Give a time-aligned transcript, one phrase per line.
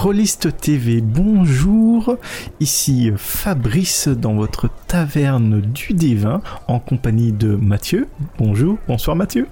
[0.00, 2.18] Rollist TV, bonjour,
[2.60, 8.06] ici Fabrice dans votre taverne du Divin en compagnie de Mathieu.
[8.38, 9.48] Bonjour, bonsoir Mathieu.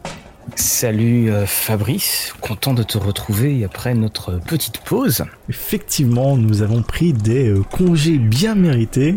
[0.54, 5.24] Salut euh, Fabrice, content de te retrouver après notre petite pause.
[5.48, 9.16] Effectivement, nous avons pris des euh, congés bien mérités.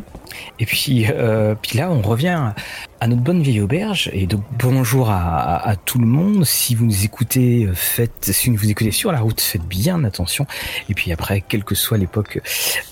[0.59, 2.53] Et puis, euh, puis là, on revient
[3.01, 4.09] à notre bonne vieille auberge.
[4.13, 6.43] Et donc bonjour à, tout le monde.
[6.45, 10.45] Si vous nous écoutez, euh, faites, si vous écoutez sur la route, faites bien attention.
[10.89, 12.41] Et puis après, quelle que soit l'époque,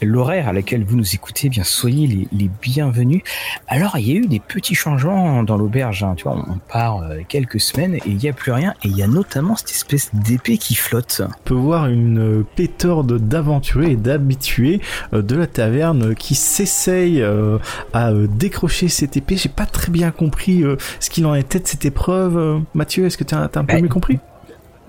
[0.01, 3.21] l'horaire à laquelle vous nous écoutez, bien soyez les, bienvenus.
[3.67, 6.03] Alors il y a eu des petits changements dans l'auberge.
[6.03, 6.13] Hein.
[6.15, 8.73] Tu vois, on part euh, quelques semaines et il n'y a plus rien.
[8.83, 11.21] Et il y a notamment cette espèce d'épée qui flotte.
[11.25, 17.21] On peut voir une pétorde d'aventuriers et d'habitués de la taverne qui s'essayent
[17.93, 19.37] à décrocher cette épée.
[19.37, 22.37] J'ai pas très bien compris euh, ce qu'il en était de cette épreuve.
[22.37, 24.19] Euh, Mathieu, est-ce que tu as, un peu bah, mieux compris?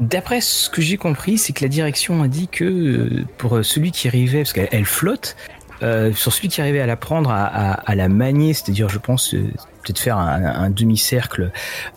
[0.00, 3.90] D'après ce que j'ai compris, c'est que la direction a dit que euh, pour celui
[3.90, 5.36] qui arrivait, parce qu'elle flotte,
[5.80, 10.18] sur celui qui arrivait à la prendre, à, la manier, c'est-à-dire, je pense, peut-être faire
[10.18, 11.50] un, demi-cercle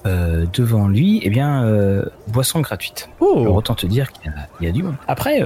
[0.06, 1.66] devant lui, eh bien,
[2.28, 3.10] boisson gratuite.
[3.20, 3.46] Oh.
[3.48, 4.96] autant te dire qu'il y, a du monde.
[5.08, 5.42] Après,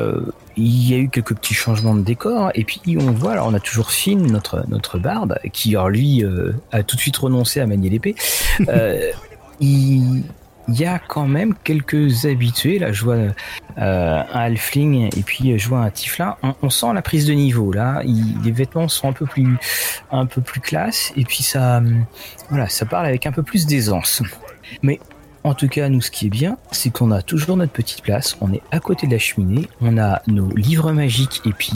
[0.58, 3.54] il y a eu quelques petits changements de décor et puis on voit alors on
[3.54, 7.60] a toujours Finn notre notre barbe qui alors lui euh, a tout de suite renoncé
[7.60, 8.16] à manier l'épée
[8.70, 9.12] euh,
[10.68, 13.34] il y a quand même quelques habitués là je vois euh,
[13.78, 18.02] un halfling et puis je vois un tieflin on, sent la prise de niveau là
[18.04, 19.58] les vêtements sont un peu plus
[20.12, 21.82] un peu plus classe et puis ça
[22.50, 24.24] voilà ça parle avec un peu plus d'aisance
[24.82, 25.00] mais
[25.46, 28.36] en tout cas, nous, ce qui est bien, c'est qu'on a toujours notre petite place.
[28.42, 29.68] On est à côté de la cheminée.
[29.80, 31.74] On a nos livres magiques et puis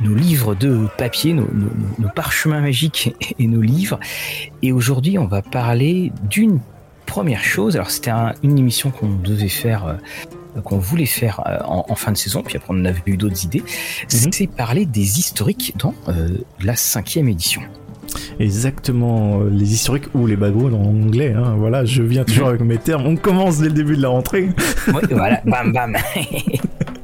[0.00, 1.48] nos livres de papier, nos,
[2.14, 3.98] parchemins magiques et nos livres.
[4.60, 6.60] Et aujourd'hui, on va parler d'une
[7.12, 7.76] première chose.
[7.76, 8.10] Alors, c'était
[8.42, 9.86] une émission qu'on devait faire.
[9.86, 13.42] Euh, qu'on voulait faire euh, en, fin de saison, puis après on avait eu d'autres
[13.42, 14.32] idées, mhm.
[14.32, 16.28] c'est parler des historiques dans euh,
[16.62, 17.62] la cinquième édition
[18.38, 21.32] exactement les historiques ou les backgrounds en anglais.
[21.34, 21.54] Hein.
[21.56, 23.06] Voilà, je viens toujours avec mes termes.
[23.06, 24.50] On commence dès le début de la rentrée.
[24.88, 25.96] Oui, voilà, bam bam.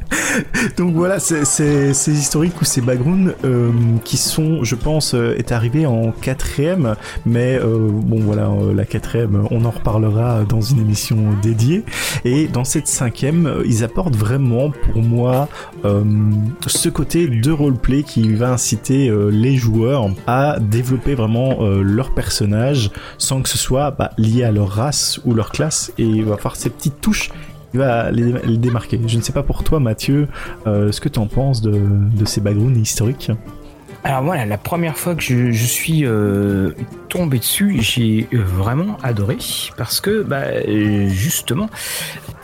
[0.76, 3.70] Donc voilà, ces historiques ou ces backgrounds euh,
[4.04, 6.94] qui sont, je pense, euh, est arrivé en quatrième,
[7.26, 11.84] mais euh, bon voilà, la quatrième, on en reparlera dans une émission dédiée.
[12.24, 15.48] Et dans cette cinquième, ils apportent vraiment pour moi
[16.66, 23.42] ce côté de roleplay qui va inciter les joueurs à développer vraiment leur personnage sans
[23.42, 26.70] que ce soit bah, lié à leur race ou leur classe et va faire ces
[26.70, 27.30] petites touches
[27.74, 29.00] il va les, démarquer.
[29.06, 30.28] Je ne sais pas pour toi, Mathieu,
[30.66, 33.30] euh, ce que tu en penses de, ces backgrounds historiques.
[34.04, 36.70] Alors voilà, la première fois que je, suis euh,
[37.08, 39.38] tombé dessus, j'ai vraiment adoré
[39.76, 40.44] parce que bah,
[41.08, 41.68] justement,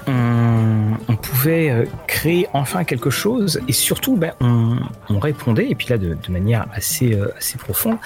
[0.06, 5.96] on, pouvait euh, créer enfin quelque chose et surtout bah, on, répondait, et puis là
[5.96, 7.96] de, manière assez, assez profonde,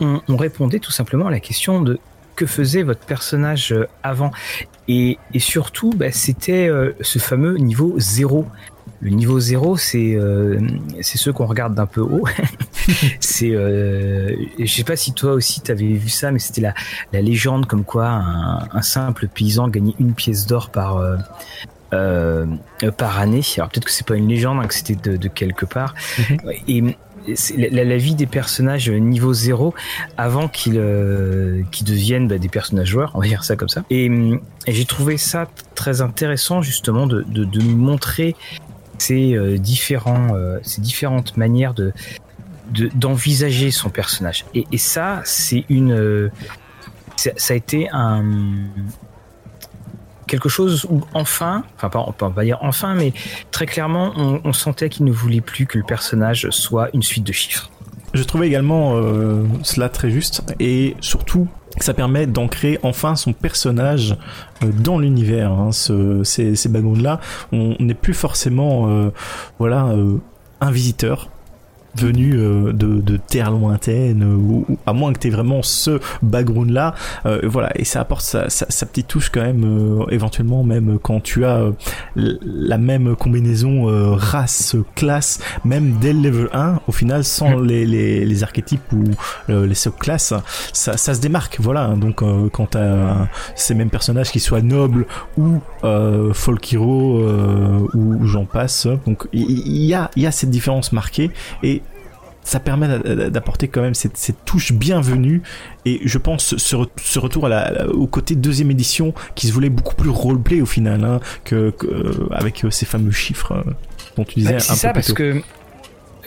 [0.00, 1.98] on, répondait tout simplement à la question de
[2.36, 4.30] que faisait votre personnage avant
[4.92, 8.44] et, surtout, bah, c'était euh, ce fameux niveau 0.
[9.00, 10.58] Le niveau 0, c'est euh,
[11.00, 12.26] c'est ceux qu'on regarde d'un peu haut.
[13.20, 16.74] c'est, euh, je sais pas si toi aussi tu avais vu ça, mais c'était la,
[17.12, 21.00] la légende comme quoi un, simple paysan gagnait une pièce d'or par
[21.92, 22.46] euh,
[22.96, 23.42] par année.
[23.56, 25.94] Alors peut-être que c'est pas une légende, hein, que c'était de, de, quelque part.
[26.18, 26.38] Mhm.
[26.68, 26.96] Et
[27.56, 29.74] la, vie des personnages niveau zéro
[30.16, 33.84] avant qu'ils euh, deviennent bah, des personnages joueurs, on va dire ça comme ça.
[33.90, 34.10] Et,
[34.66, 38.36] j'ai trouvé ça très intéressant justement de, de, de montrer
[38.98, 41.92] ces euh, différents, euh, ces différentes manières de
[42.94, 44.44] d'envisager son personnage.
[44.54, 46.30] Et, et ça, c'est une,
[47.16, 48.22] ça a été un,
[50.30, 53.12] quelque chose où enfin, enfin pas, on va dire enfin, mais
[53.50, 57.32] très clairement, on, sentait qu'il ne voulait plus que le personnage soit une suite de
[57.32, 57.68] chiffres.
[58.14, 61.48] Je trouvais également euh, cela très juste et surtout
[61.78, 64.16] ça permet d'ancrer enfin son personnage
[64.62, 65.52] euh, dans l'univers.
[65.52, 67.20] Hein, ce, ces, ces là
[67.52, 69.10] on n'est plus forcément euh,
[69.58, 69.94] voilà
[70.60, 71.28] un visiteur
[71.94, 76.70] venu euh, de, de terres lointaines ou, à moins que tu aies vraiment ce background
[76.70, 76.94] là
[77.26, 77.70] euh, voilà.
[77.76, 81.70] Et ça apporte sa, sa, petite touche quand même euh, éventuellement même quand tu as
[82.16, 87.66] la même combinaison race classe même dès le level 1 au final sans mm.
[87.66, 89.04] les, les, les, archétypes ou
[89.48, 90.34] les subclasses
[90.72, 91.88] ça, ça se démarque voilà.
[91.88, 92.22] Donc
[92.52, 95.06] quand tu as ces mêmes personnages qui soient nobles
[95.36, 95.60] ou
[96.32, 97.22] folk hero
[97.94, 101.30] ou j'en passe donc il y, a il y a cette différence marquée.
[101.62, 101.82] Et
[102.42, 102.98] ça permet
[103.30, 105.42] d'apporter quand même cette, cette, touche bienvenue
[105.84, 109.70] et je pense ce, ce retour à la, au côté deuxième édition qui se voulait
[109.70, 113.64] beaucoup plus roleplay au final hein, que, que, euh, avec euh, ces fameux chiffres.
[114.16, 114.58] dont tu disais.
[114.58, 115.42] c'est ça parce que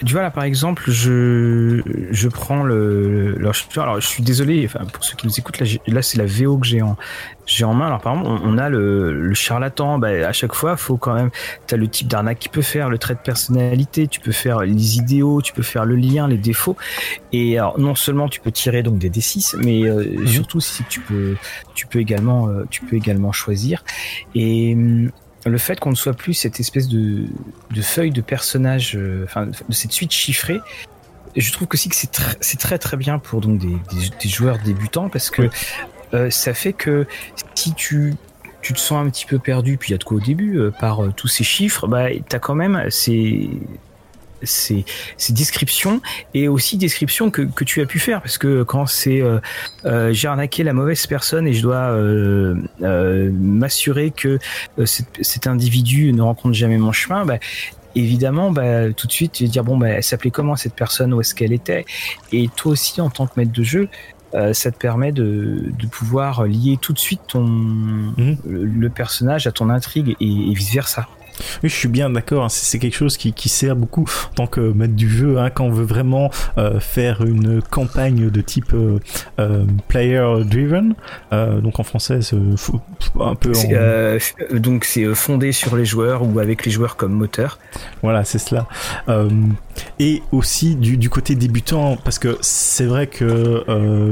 [0.05, 3.35] tu vois là par exemple, je je prends le,
[3.75, 6.57] alors, je, suis désolé, enfin pour ceux qui nous écoutent là, là c'est la VO
[6.57, 6.97] que j'ai en
[7.45, 7.87] j'ai en main.
[7.87, 9.99] Alors par exemple, on, a le, le charlatan.
[9.99, 11.29] Bah, à chaque fois, faut quand même.
[11.67, 14.07] T'as le type d'arnaque qui peut faire, le trait de personnalité.
[14.07, 16.77] Tu peux faire les idéaux, tu peux faire le lien, les défauts.
[17.31, 20.27] Et alors non seulement tu peux tirer donc des D6, mais euh, mhm.
[20.27, 21.35] surtout si tu peux,
[21.75, 23.83] tu peux également, euh, tu peux également choisir.
[24.35, 25.11] Et hum,
[25.45, 27.25] le fait qu'on ne soit plus cette espèce de,
[27.71, 30.59] de feuille de personnage, euh, enfin de cette suite chiffrée,
[31.35, 33.75] je trouve aussi que c'est très, très très bien pour donc des,
[34.21, 35.49] des, joueurs débutants parce que
[36.13, 37.07] euh, ça fait que
[37.55, 38.15] si tu
[38.61, 40.57] tu te sens un petit peu perdu, puis il y a de quoi au début
[40.57, 43.49] euh, par tous ces chiffres, bah t'as quand même ces
[44.43, 44.85] ces,
[45.17, 46.01] ces, descriptions
[46.33, 49.39] et aussi descriptions que, que, tu as pu faire parce que quand c'est euh,
[49.85, 54.39] euh j'ai arnaqué la mauvaise personne et je dois euh, euh, m'assurer que
[54.85, 57.37] cet, individu ne rencontre jamais mon chemin, bah,
[57.95, 61.13] évidemment, bah, tout de suite, tu vas dire bon, bah, elle s'appelait comment cette personne,
[61.13, 61.85] où est-ce qu'elle était,
[62.31, 63.89] et toi aussi en tant que maître de jeu,
[64.53, 68.37] ça te permet de, de, pouvoir lier tout de suite ton mmh.
[68.47, 71.07] le, personnage à ton intrigue et, et vice versa.
[71.63, 72.45] Oui, je suis bien d'accord.
[72.45, 72.49] Hein.
[72.49, 75.65] C'est quelque chose qui, qui, sert beaucoup en tant que maître du jeu hein, quand
[75.65, 78.99] on veut vraiment euh, faire une campagne de type euh,
[79.39, 80.95] euh player driven.
[81.31, 82.35] Euh, donc en français, c'est
[83.19, 83.51] un peu.
[83.71, 84.19] Euh,
[84.51, 87.59] donc c'est fondé sur les joueurs ou avec les joueurs comme moteur.
[88.01, 88.67] Voilà, c'est cela.
[89.99, 93.63] Et aussi du, côté débutant, parce que c'est vrai que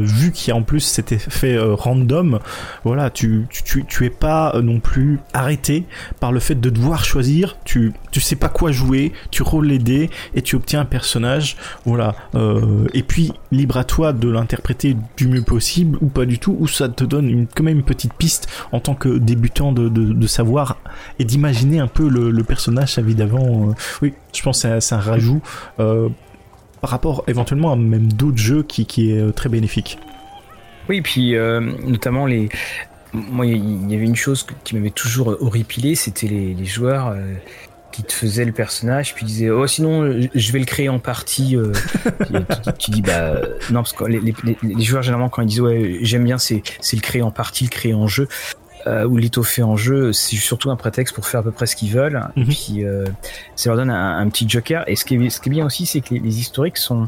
[0.03, 2.39] vu qu'il y a en plus cet effet random,
[2.83, 5.85] voilà, tu, tu, tu es pas non plus arrêté
[6.19, 9.79] par le fait de devoir choisir, tu, tu sais pas quoi jouer, tu roules les
[9.79, 12.15] dés et tu obtiens un personnage, voilà.
[12.35, 16.55] Euh, et puis libre à toi de l'interpréter du mieux possible ou pas du tout,
[16.59, 20.27] ou ça te donne quand même une petite piste en tant que débutant de, de,
[20.27, 20.77] savoir
[21.19, 23.69] et d'imaginer un peu le, personnage sa vie d'avant.
[23.69, 28.37] Euh, oui, je pense que c'est un, rajout euh, par rapport éventuellement à même d'autres
[28.37, 29.99] jeux qui, qui est très bénéfique.
[30.89, 32.49] Oui, puis notamment les,
[33.13, 37.33] moi, il y avait une chose qui m'avait toujours horripilé, c'était les, joueurs euh,
[37.91, 41.57] qui te faisaient le personnage, puis disaient oh sinon je vais le créer en partie.
[41.57, 41.73] Euh.
[42.79, 44.33] tu, dis bah non parce que les,
[44.83, 46.63] joueurs généralement quand ils disent ouais j'aime bien c'est
[46.93, 48.27] le créer en partie, le créer en jeu.
[48.87, 51.75] Euh, ou l'étoffer en jeu, c'est surtout un prétexte pour faire à peu près ce
[51.75, 52.21] qu'ils veulent.
[52.35, 52.47] Et mhm.
[52.47, 53.05] puis, euh,
[53.55, 54.83] ça leur donne un, petit joker.
[54.87, 57.07] Et ce qui est, ce qui est bien aussi, c'est que les, les, historiques sont,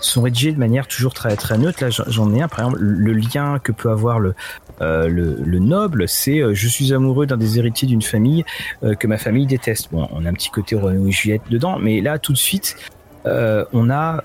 [0.00, 1.82] sont rédigés de manière toujours très, très neutre.
[1.82, 4.34] Là, j'en ai un, par exemple, le lien que peut avoir le,
[4.80, 8.44] euh, le, le, noble, c'est euh, je suis amoureux d'un des héritiers d'une famille
[8.82, 9.88] que ma famille déteste.
[9.92, 12.76] Bon, on a un petit côté Roméo et Juliette dedans, mais là tout de suite,
[13.24, 14.24] on a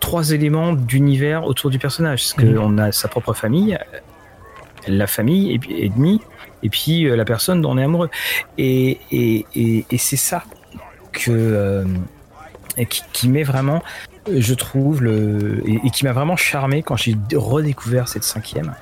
[0.00, 2.22] trois éléments d'univers autour du personnage.
[2.22, 2.78] Parce qu'on mhm.
[2.78, 3.78] a sa propre famille,
[4.86, 6.20] la famille et, ennemie,
[6.66, 8.10] et puis la personne dont on est amoureux.
[8.58, 10.44] Et, et, et, c'est ça
[11.12, 11.84] que
[12.84, 13.82] qui, qui met vraiment,
[14.30, 18.74] je trouve, et, qui m'a vraiment charmé quand j'ai redécouvert cette cinquième.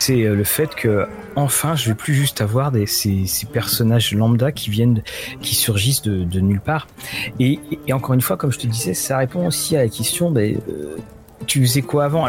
[0.00, 4.14] C'est euh, le fait que enfin je vais plus juste avoir des, ces, ces personnages
[4.14, 5.02] lambda qui viennent
[5.42, 6.86] qui surgissent de, de nulle part.
[7.38, 10.30] Et, et, encore une fois comme je te disais ça répond aussi à la question
[10.30, 10.96] ben, euh,
[11.46, 12.26] tu faisais quoi avant?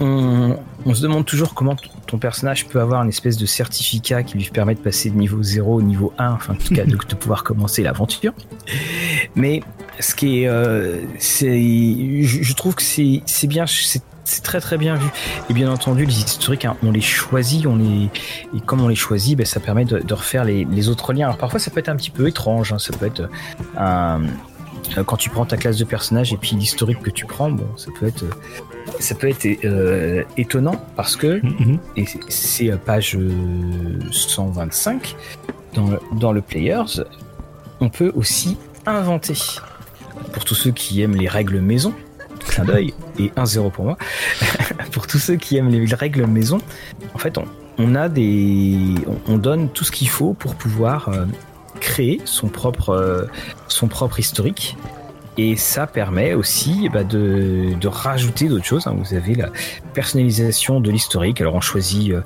[0.00, 4.50] On, se demande toujours comment ton personnage peut avoir une espèce de certificat qui lui
[4.50, 7.44] permet de passer de niveau 0 au niveau 1, enfin en tout cas de, pouvoir
[7.44, 8.32] commencer l'aventure.
[9.36, 9.62] Mais
[10.00, 15.06] ce qui est, euh, je, trouve que c'est, bien, c'est très très bien vu.
[15.50, 18.08] Et bien entendu, les historiques, hein, on les choisit, on les
[18.56, 21.26] et comme on les choisit, ben, ça permet de, refaire les, autres liens.
[21.26, 22.72] Alors parfois, ça peut être un petit peu étrange.
[22.72, 23.28] Hein, ça peut être
[23.76, 24.26] un euh,
[25.06, 27.90] quand tu prends ta classe de personnage et puis l'historique que tu prends, bon, ça
[27.98, 28.24] peut être
[28.98, 31.78] ça peut être euh, étonnant parce que mm-hmm.
[31.96, 33.16] et c'est page
[34.10, 35.16] 125
[35.74, 37.02] dans le, dans le Players,
[37.80, 39.34] on peut aussi inventer.
[40.32, 41.92] Pour tous ceux qui aiment les règles maison,
[42.46, 43.98] clin d'œil et 1-0 pour moi.
[44.92, 46.58] pour tous ceux qui aiment les règles maison,
[47.14, 47.38] en fait,
[47.78, 48.94] on, a des,
[49.26, 51.24] on, donne tout ce qu'il faut pour pouvoir euh,
[51.82, 53.24] créer son propre, euh,
[53.68, 54.76] son propre historique.
[55.38, 58.86] Et ça permet aussi bah, de, de, rajouter d'autres choses.
[58.86, 58.94] Hein.
[58.96, 59.48] Vous avez la
[59.94, 61.40] personnalisation de l'historique.
[61.40, 62.20] Alors on choisit euh,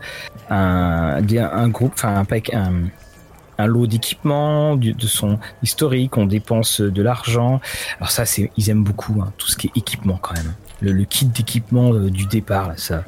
[0.50, 7.02] un, un, groupe, enfin un pack, un, lot d'équipements, de son historique, on dépense de
[7.02, 7.60] l'argent.
[7.98, 10.52] Alors ça, c'est, ils aiment beaucoup hein, tout ce qui est équipement quand même.
[10.82, 13.04] Le, kit d'équipement euh, du départ, là, ça,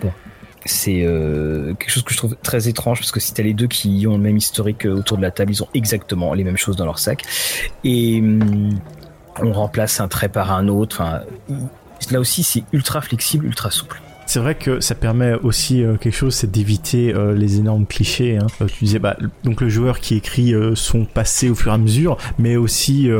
[0.00, 0.12] bon,
[0.64, 3.66] c'est euh, quelque chose que je trouve très étrange parce que si t'as les deux
[3.66, 6.56] qui ont le même historique euh, autour de la table, ils ont exactement les mêmes
[6.56, 7.22] choses dans leur sac
[7.84, 8.78] et hum,
[9.40, 11.02] on remplace un trait par un autre.
[12.10, 14.00] Là aussi, c'est ultra flexible, ultra souple.
[14.26, 18.38] C'est vrai que ça permet aussi euh, quelque chose, c'est d'éviter les énormes clichés.
[18.38, 18.46] Hein.
[18.68, 22.18] Tu disais, bah, donc le joueur qui écrit son passé au fur et à mesure,
[22.38, 23.10] mais aussi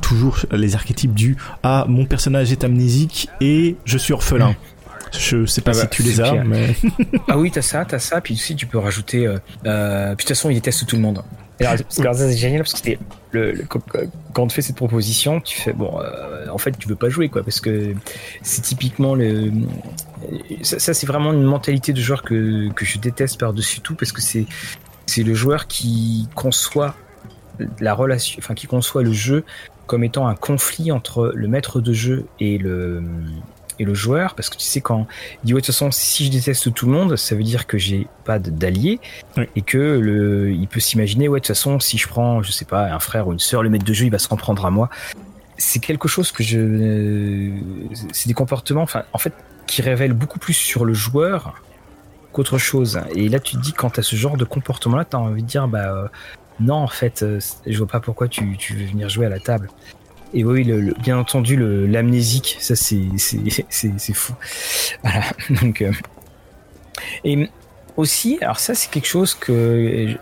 [0.00, 4.54] toujours les archétypes du ah mon personnage est amnésique et je suis orphelin.
[5.12, 6.74] Je sais pas ah si bah, tu les as, mais
[7.28, 9.26] ah oui, t'as ça, t'as ça, puis aussi tu peux rajouter.
[9.26, 11.22] Euh, puis de toute façon, il déteste tout le monde.
[11.60, 12.98] Alors, c'est génial parce que c'était
[13.32, 16.96] le, quand on te fait cette proposition, tu fais bon, euh, en fait, tu veux
[16.96, 17.94] pas jouer quoi, parce que
[18.42, 19.52] c'est typiquement le.
[20.62, 24.22] Ça, c'est vraiment une mentalité de joueur que, que je déteste par-dessus tout parce que
[24.22, 24.46] c'est
[25.06, 26.94] c'est le joueur qui conçoit
[27.80, 29.44] la relation, enfin qui conçoit le jeu
[29.86, 33.02] comme étant un conflit entre le maître de jeu et le
[33.80, 35.06] et le joueur, parce que tu sais, quand
[35.42, 37.66] il dit, ouais, de toute façon, si je déteste tout le monde, ça veut dire
[37.66, 39.00] que j'ai pas d'alliés,
[39.56, 42.66] et que le, il peut s'imaginer, ouais, de toute façon, si je prends, je sais
[42.66, 44.70] pas, un frère ou une sœur, le maître de jeu, il va se reprendre à
[44.70, 44.90] moi.
[45.56, 47.52] C'est quelque chose que je,
[48.12, 49.32] c'est des comportements, enfin, en fait,
[49.66, 51.54] qui révèlent beaucoup plus sur le joueur
[52.32, 53.00] qu'autre chose.
[53.14, 55.42] Et là, tu te dis, quand tu as ce genre de comportement-là, tu as envie
[55.42, 56.08] de dire, bah, euh,
[56.60, 59.40] non, en fait, euh, je vois pas pourquoi tu, tu veux venir jouer à la
[59.40, 59.70] table.
[60.32, 60.64] Et oui,
[61.02, 61.56] bien entendu,
[61.86, 64.34] l'amnésique, ça c'est fou.
[65.02, 65.24] Voilà.
[65.62, 65.92] Donc, euh,
[67.24, 67.48] et
[67.96, 70.16] aussi, alors ça c'est quelque chose que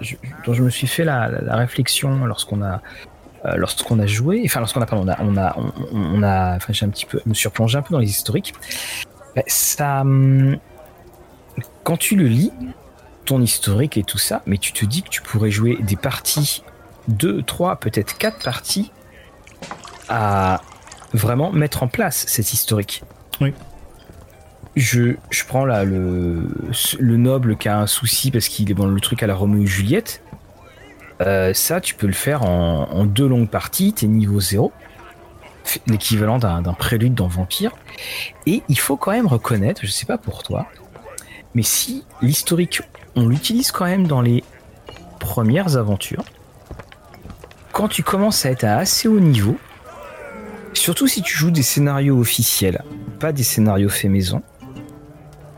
[0.46, 2.80] dont je me suis fait la, réflexion lorsqu'on a
[3.44, 5.56] euh, lorsqu'on a joué, enfin lorsqu'on a pardon, on a
[5.92, 8.54] on a enfin j'ai un petit peu me suis replongé un peu dans les historiques.
[9.36, 10.04] Bah, ça,
[11.84, 12.52] quand tu le lis,
[13.24, 16.64] ton historique et tout ça, mais tu te dis que tu pourrais jouer des parties,
[17.08, 18.90] deux, trois, peut-être quatre parties
[20.08, 20.60] à
[21.14, 23.02] vraiment mettre en place cet historique.
[23.40, 23.52] Oui.
[24.76, 26.48] Je, je prends là le,
[26.98, 29.62] le noble qui a un souci parce qu'il est bon le truc à la Roméo
[29.62, 30.22] et Juliette.
[31.20, 33.92] Euh, ça, tu peux le faire en, deux longues parties.
[33.92, 34.72] T'es niveau 0,
[35.86, 37.72] l'équivalent d'un prélude dans Vampire.
[38.46, 40.66] Et il faut quand même reconnaître, je sais pas pour toi,
[41.54, 42.82] mais si l'historique,
[43.16, 44.44] on l'utilise quand même dans les
[45.18, 46.24] premières aventures,
[47.72, 49.56] quand tu commences à être à assez haut niveau,
[50.88, 52.82] Surtout si tu joues des scénarios officiels,
[53.20, 54.40] pas des scénarios faits maison.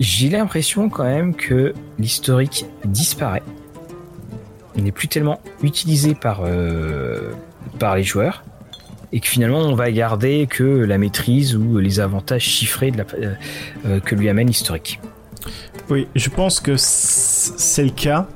[0.00, 3.44] J'ai l'impression quand même que l'historique disparaît.
[4.74, 7.30] Il n'est plus tellement utilisé par, euh,
[7.94, 8.42] les joueurs.
[9.12, 13.34] Et que finalement on va garder que la maîtrise ou les avantages chiffrés euh,
[13.86, 14.98] euh, que lui amène l'historique.
[15.90, 18.26] Oui, je pense que c'est le cas.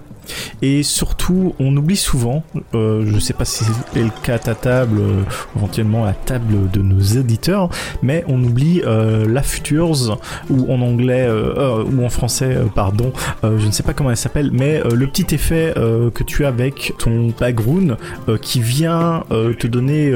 [0.62, 2.42] Et surtout, on oublie souvent,
[2.74, 5.22] euh, je sais pas si c'est le cas à ta table, euh,
[5.56, 7.68] éventuellement à la table de nos éditeurs,
[8.02, 13.12] mais on oublie euh, la Futures, ou en anglais, ou en français, pardon,
[13.42, 16.94] je ne sais pas comment elle s'appelle, mais le petit effet que tu as avec
[16.98, 17.96] ton background
[18.40, 20.12] qui vient te donner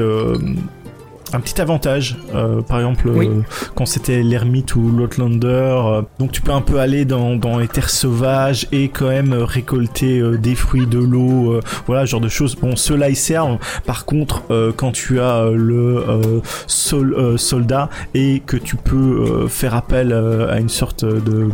[1.33, 2.17] un petit avantage.
[2.33, 3.41] Euh, par exemple, euh,
[3.75, 7.67] quand c'était l'ermite ou l'outlander, euh, donc tu peux un peu aller dans, dans les
[7.67, 12.55] terres sauvages et quand même récolter des fruits, de l'eau, voilà, genre de choses.
[12.55, 13.57] Bon, ceux-là ils servent.
[13.85, 14.43] Par contre,
[14.75, 21.05] quand tu as le sol, soldat et que tu peux faire appel à une sorte
[21.05, 21.49] de,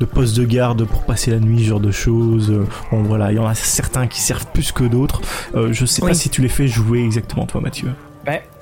[0.00, 2.52] de poste de garde pour passer la nuit, genre de choses.
[2.90, 5.20] bon, voilà, il y en a certains qui servent plus que d'autres.
[5.54, 7.88] je sais pas si tu les fais jouer exactement, toi, Mathieu.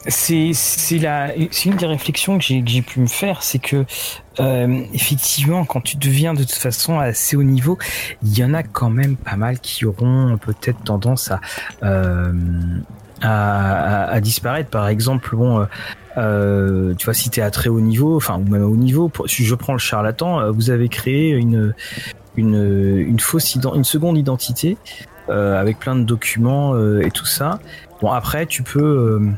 [0.07, 0.53] C'est
[1.67, 3.85] une des réflexions que j'ai pu me faire, c'est que
[4.41, 7.77] euh, effectivement, quand tu deviens de toute façon assez haut niveau,
[8.23, 11.41] il y en a quand même pas mal qui auront peut-être tendance à,
[11.83, 12.33] euh,
[13.21, 14.71] à, disparaître.
[14.71, 15.67] Par exemple, bon.
[16.17, 18.77] Euh, tu vois, si tu es à très haut niveau, enfin, ou même à haut
[18.77, 21.73] niveau, si je prends le charlatan, vous avez créé une,
[22.37, 24.79] une, une fausse, une seconde identité
[25.29, 27.61] avec plein de documents et tout ça.
[28.01, 29.31] Bon, après, tu peux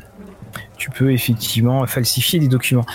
[0.83, 2.85] tu peux effectivement falsifier des documents.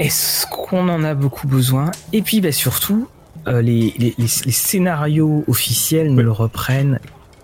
[0.00, 1.92] Est-ce qu'on en a beaucoup besoin?
[2.12, 3.06] Et puis bah, surtout,
[3.46, 3.94] euh, les,
[4.26, 6.98] scénarios officiels ne le reprennent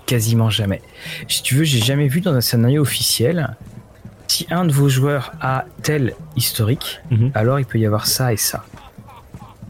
[0.04, 0.82] quasiment jamais.
[1.28, 3.56] Si tu veux, j'ai jamais vu dans un scénario officiel
[4.26, 7.30] si un de vos joueurs a tel historique, mhm.
[7.34, 8.64] alors il peut y avoir ça et ça.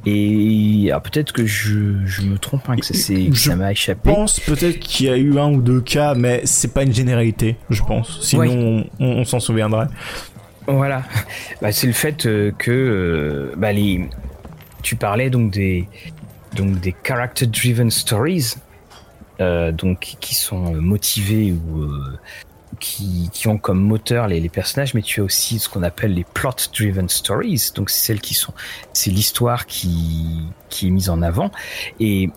[0.09, 1.73] Et peut-être que je,
[2.23, 4.09] me trompe, hein, que ça, m'a échappé.
[4.09, 6.95] Je pense peut-être qu'il y a eu un ou deux cas, mais c'est pas une
[6.95, 8.21] généralité, je pense.
[8.23, 9.89] Sinon, on, s'en souviendrait.
[10.69, 11.03] Voilà.
[11.61, 14.09] Bah, c'est le fait euh, que euh, bah, les...
[14.83, 15.89] tu parlais donc des
[16.55, 18.55] donc des character driven stories,
[19.41, 21.87] euh, donc qui sont motivés ou
[22.78, 26.14] qui, qui, ont comme moteur les, les, personnages, mais tu as aussi ce qu'on appelle
[26.14, 27.73] les plot-driven stories.
[27.75, 28.52] Donc c'est celles qui sont,
[28.92, 31.50] c'est l'histoire qui, qui est mise en avant.
[32.00, 32.30] Et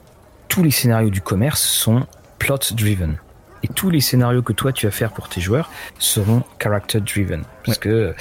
[0.48, 2.06] tous les scénarios du commerce sont
[2.40, 3.18] plot-driven.
[3.64, 7.44] Et tous les scénarios que toi tu vas faire pour tes joueurs seront character-driven.
[7.66, 8.16] Parce que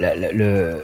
[0.00, 0.82] le,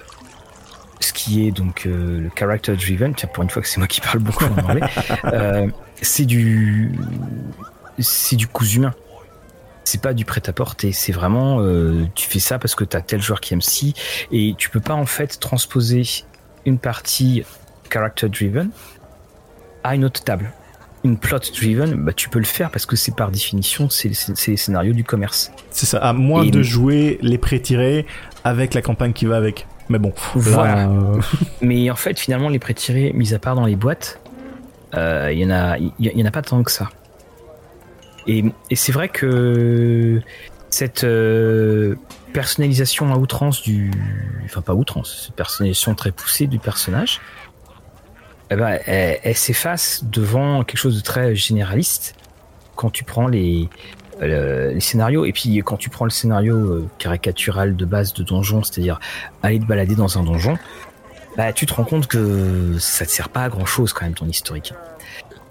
[1.05, 3.15] ce qui est donc euh, le character driven.
[3.15, 4.89] Tiens, pour une fois que c'est moi qui parle beaucoup en anglais,
[5.25, 5.69] euh,
[6.01, 6.93] c'est du
[7.99, 8.95] c'est du coup humain.
[9.85, 13.41] C'est pas du prêt-à-porter, c'est vraiment euh, tu fais ça parce que t'as tel joueur
[13.41, 13.95] qui aime si
[14.33, 16.03] et tu peux pas en fait transposer
[16.65, 17.45] une partie
[17.91, 18.71] character driven
[19.83, 20.53] à une autre table.
[21.05, 24.57] Une plot driven, bah, tu peux le faire parce que c'est par définition c'est les
[24.57, 25.53] scénarios du commerce.
[25.71, 28.07] C'est ça, à moins de jouer les pré-tirés
[28.43, 29.67] avec la campagne qui va avec.
[29.91, 30.15] Mais bon.
[30.35, 30.89] Voilà.
[30.89, 31.21] Euh,
[31.61, 34.19] Mais en fait, finalement, les pré-tirés, mis à part dans les boîtes,
[34.95, 36.89] euh, il y en a, il y, en a pas tant que ça.
[38.27, 40.21] Et, c'est vrai que
[40.71, 41.95] cette euh,
[42.33, 43.91] personnalisation à outrance du,
[44.45, 47.21] enfin pas outrance, cette personnalisation très poussée du personnage,
[48.51, 52.15] eh ben, elle, s'efface devant quelque chose de très généraliste
[52.77, 53.69] quand tu prends les,
[54.21, 55.25] les scénarios.
[55.25, 59.01] Et puis quand tu prends le scénario euh, caricatural de base de donjon, c'est-à-dire
[59.43, 60.59] aller te balader dans un donjon,
[61.37, 64.15] bah tu te rends compte que ça te sert pas à grand chose quand même
[64.15, 64.73] ton historique.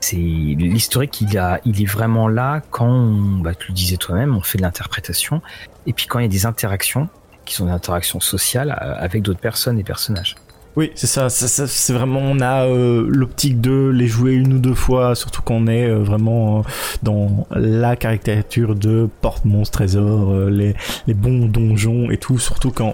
[0.04, 4.42] C'est l'historique, il a, il est vraiment là quand, bah, tu le disais toi-même, on
[4.42, 5.42] fait de l'interprétation.
[5.88, 7.08] Et puis quand il y a des interactions
[7.46, 10.36] qui sont des interactions sociales euh, avec d'autres personnes et personnages.
[10.76, 14.74] Oui, c'est ça, c'est vraiment on a euh, l'optique de les jouer une ou deux
[14.74, 16.66] fois, surtout qu'on est euh, vraiment
[17.02, 20.76] dans la caricature de porte-monstre trésor, les,
[21.08, 22.94] les bons donjons et tout, surtout quand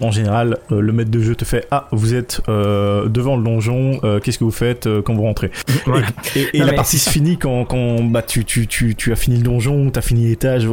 [0.00, 4.38] en général, le maître de jeu te fait Ah, vous êtes devant le donjon, qu'est-ce
[4.38, 5.50] que vous faites quand vous rentrez
[6.54, 9.42] Et, la partie se finit quand, quand bah, tu, tu, tu, tu as fini le
[9.42, 10.66] donjon, tu as fini l'étage,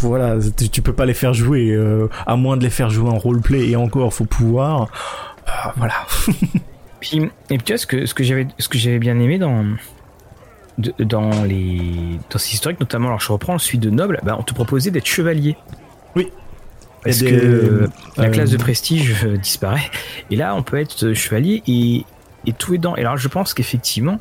[0.00, 1.78] voilà, tu, tu, peux pas les faire jouer,
[2.26, 4.88] à moins de les faire jouer en roleplay, et encore, faut pouvoir.
[5.76, 5.94] Voilà.
[7.00, 7.18] puis,
[7.50, 9.64] et puis tu vois, ce que, ce que j'avais, ce que j'avais bien aimé dans,
[10.78, 14.54] dans les, dans ces historiques, notamment, alors je reprends celui de noble, bah, on te
[14.54, 15.56] proposait d'être chevalier.
[16.16, 16.30] Oui.
[17.04, 19.90] Parce que la classe de prestige euh, disparaît.
[20.30, 22.04] Et là, on peut être chevalier et,
[22.46, 22.96] et tout est dans.
[22.96, 24.18] Et alors, je pense qu'effectivement,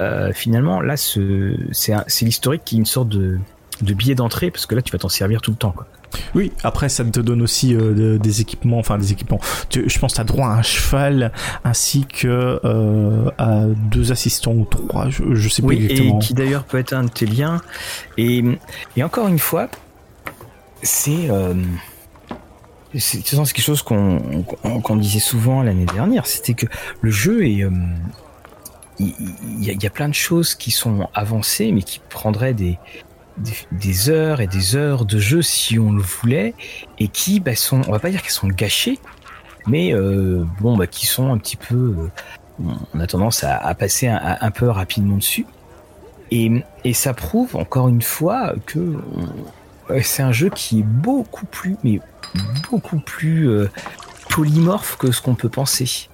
[0.00, 3.38] euh, finalement, là, ce, c'est, c'est l'historique qui est une sorte de,
[3.80, 5.86] de billet d'entrée, parce que là, tu vas t'en servir tout le temps, quoi.
[6.34, 9.40] Oui, après ça te donne aussi euh, des équipements, enfin des équipements.
[9.74, 11.32] je pense que tu as droit à un cheval
[11.64, 16.18] ainsi que euh, à deux assistants ou trois, je, je sais pas oui, exactement.
[16.18, 17.62] Et qui d'ailleurs peut être un de tes liens.
[18.18, 18.44] Et,
[18.96, 19.68] et encore une fois,
[20.82, 21.54] c'est euh,
[22.98, 24.44] c'est quelque chose qu'on
[24.82, 26.66] qu'on disait souvent l'année dernière, c'était que
[27.00, 27.70] le jeu est euh,
[28.98, 32.78] il y, a plein de choses qui sont avancées, mais qui prendraient des,
[33.72, 36.54] des, heures et des heures de jeu si on le voulait
[36.98, 38.98] et qui bah, sont on va pas dire qu'elles sont gâchées
[39.66, 42.08] mais euh, bon bah qui sont un petit peu euh,
[42.94, 45.46] on a tendance à, à passer un, un, peu rapidement dessus.
[46.30, 46.50] Et,
[46.84, 48.96] et ça prouve encore une fois que
[50.02, 52.00] c'est un jeu qui est beaucoup plus mais
[52.70, 53.70] beaucoup plus euh,
[54.30, 56.08] polymorphe que ce qu'on peut penser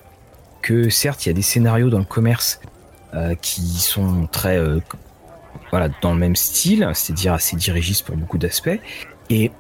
[0.63, 2.61] que certes il y a des scénarios dans le commerce
[3.15, 4.81] euh, qui sont très euh,
[6.03, 8.81] dans le même style, c'est-à-dire assez dirigiste pour beaucoup d'aspects.
[9.31, 9.51] Et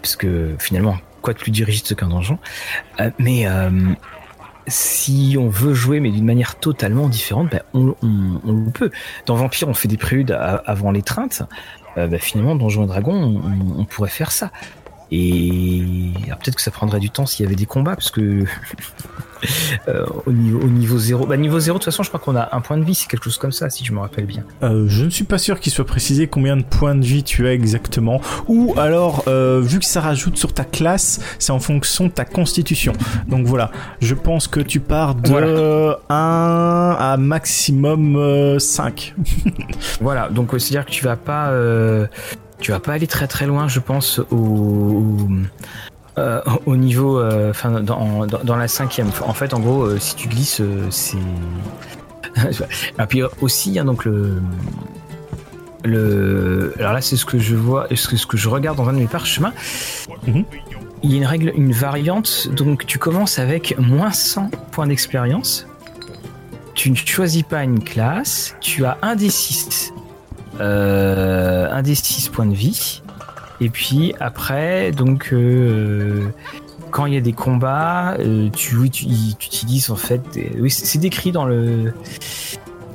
[0.00, 2.38] parce que finalement, quoi de plus dirigiste qu'un donjon?
[3.00, 3.70] Euh, Mais euh,
[4.66, 8.90] si on veut jouer, mais d'une manière totalement différente, ben, on, peut.
[9.26, 11.42] Dans Vampire, on fait des préludes avant l'étreinte.
[11.98, 14.50] Euh, ben, finalement, Donjon et Dragon, on, on pourrait faire ça.
[15.14, 15.82] Et
[16.42, 18.44] peut-être que ça prendrait du temps s'il y avait des combats, parce que
[19.88, 22.34] euh, au, niveau, au niveau zéro, bah niveau zéro, de toute façon, je crois qu'on
[22.34, 24.42] a un point de vie, c'est quelque chose comme ça, si je me rappelle bien.
[24.62, 27.46] Euh, je ne suis pas sûr qu'il soit précisé combien de points de vie tu
[27.46, 28.22] as exactement.
[28.48, 32.24] Ou alors, euh, vu que ça rajoute sur ta classe, c'est en fonction de ta
[32.24, 32.94] constitution.
[33.28, 33.70] Donc voilà,
[34.00, 35.98] je pense que tu pars de voilà.
[36.08, 39.14] 1 à maximum 5.
[40.00, 41.52] voilà, donc c'est-à-dire que tu vas pas
[42.62, 45.18] tu vas pas aller très très loin, je pense, au,
[46.18, 49.10] euh, au niveau, enfin, euh, dans, dans, dans, la cinquième.
[49.26, 51.18] En fait, en gros, euh, si tu glisses, c'est.
[52.98, 54.40] Et puis aussi, hein, donc le.
[55.84, 58.88] Le, alors là, c'est ce que je vois, ce que, ce que je regarde dans
[58.88, 59.52] un de mes parchemins.
[60.28, 60.44] -hmm.
[61.02, 62.48] Il y a une règle, une variante.
[62.52, 65.66] Donc, tu commences avec moins 100 points d'expérience.
[66.74, 68.54] Tu ne choisis pas une classe.
[68.60, 70.01] Tu as un des 6 euh,
[70.60, 73.02] un des 6 points de vie.
[73.62, 76.26] Et puis après, donc euh,
[76.90, 80.20] quand il y a des combats, euh, tu, utilises en fait.
[80.58, 81.92] Oui, c'est décrit dans le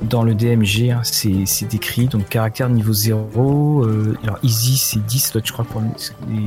[0.02, 3.82] dans le DMG, hein, c'est décrit donc caractère niveau 0.
[3.82, 6.42] Euh, alors easy c'est 10, là, je crois pour les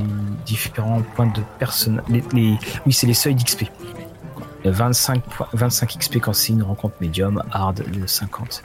[0.46, 2.04] différents points de personne.
[2.08, 2.24] Les,
[2.86, 3.64] oui, c'est les seuils d'XP.
[4.66, 8.64] 25, 25 XP quand c'est une rencontre médium, hard de 50.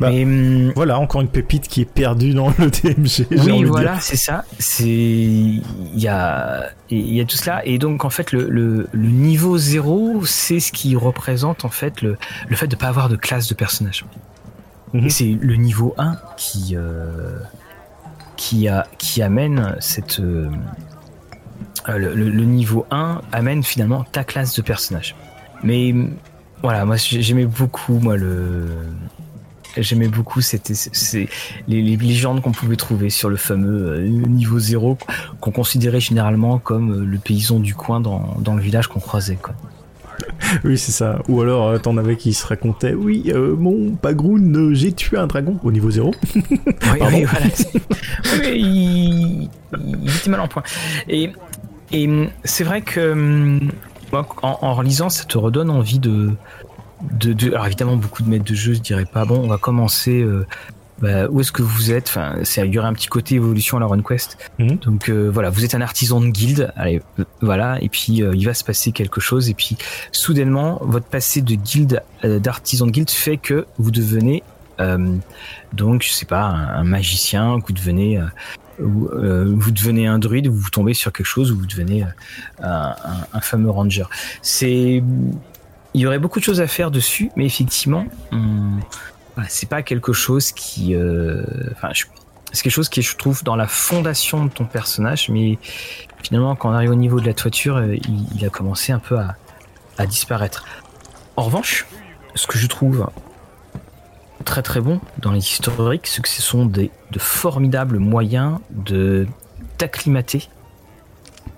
[0.00, 3.26] Bah, hum, voilà, encore une pépite qui est perdue dans le DMG.
[3.30, 4.44] Oui, voilà, c'est ça.
[4.58, 5.62] C'est il
[5.94, 10.24] y a il y a tout cela et donc en fait le, le, niveau 0
[10.24, 12.16] c'est ce qui représente en fait le,
[12.48, 14.04] le fait de pas avoir de classe de personnage.
[14.92, 15.10] Mhm.
[15.10, 17.38] C'est le niveau 1 qui euh,
[18.36, 20.48] qui a qui amène cette euh,
[21.86, 25.14] le, le, niveau 1 amène finalement ta classe de personnage.
[25.62, 25.94] Mais
[26.62, 28.66] voilà, moi j'aimais beaucoup moi le
[29.76, 31.28] j'aimais beaucoup c'était c'est
[31.68, 34.98] les, les, légendes qu'on pouvait trouver sur le fameux euh, niveau 0
[35.40, 39.36] qu'on considérait généralement comme euh, le paysan du coin dans, dans le village qu'on croisait
[39.36, 39.54] quoi.
[40.64, 41.20] Oui, c'est ça.
[41.28, 45.58] Ou alors, euh, t'en avais qui se racontait Oui, mon Pagroun, j'ai tué un dragon
[45.62, 46.12] au niveau 0.
[46.34, 46.40] oui,
[46.82, 47.46] oui, voilà.
[48.34, 49.50] oui, il,
[50.02, 50.64] il, était mal en point.
[51.08, 51.30] Et,
[51.92, 53.70] et c'est vrai que hum,
[54.12, 56.32] en, en relisant, ça te redonne envie de,
[57.02, 59.58] de, de, alors évidemment beaucoup de maîtres de jeu je dirais pas bon on va
[59.58, 60.46] commencer euh,
[61.00, 62.08] bah, où est-ce que vous êtes?
[62.08, 64.36] Enfin c'est il y aurait un petit côté évolution à la RunQuest.
[64.58, 64.76] Mhm.
[64.78, 68.44] donc euh, voilà vous êtes un artisan de guilde allez euh, voilà et puis il
[68.44, 69.48] va se passer quelque chose.
[69.48, 69.76] Et puis
[70.10, 74.42] soudainement votre passé de guilde d'artisan de guilde fait que vous devenez
[75.72, 78.20] donc je sais pas un, magicien que vous devenez
[78.78, 79.08] vous,
[79.56, 82.04] vous devenez un druide, vous tombez sur quelque chose, ou vous devenez
[82.62, 82.94] un,
[83.32, 84.04] un fameux ranger.
[84.42, 85.02] C'est
[85.94, 88.06] il y aurait beaucoup de choses à faire dessus, mais effectivement,
[89.48, 91.90] c'est pas quelque chose qui, euh, enfin,
[92.52, 95.58] c'est quelque chose qui je trouve dans la fondation de ton personnage, mais
[96.22, 97.96] finalement, quand on arrive au niveau de la toiture, euh,
[98.34, 100.64] il, a commencé un peu à, disparaître.
[101.36, 101.86] En revanche,
[102.34, 103.08] ce que je trouve
[104.48, 109.26] très très bon dans les historiques, c'est que ce sont des, de formidables moyens de
[109.76, 110.48] t'acclimater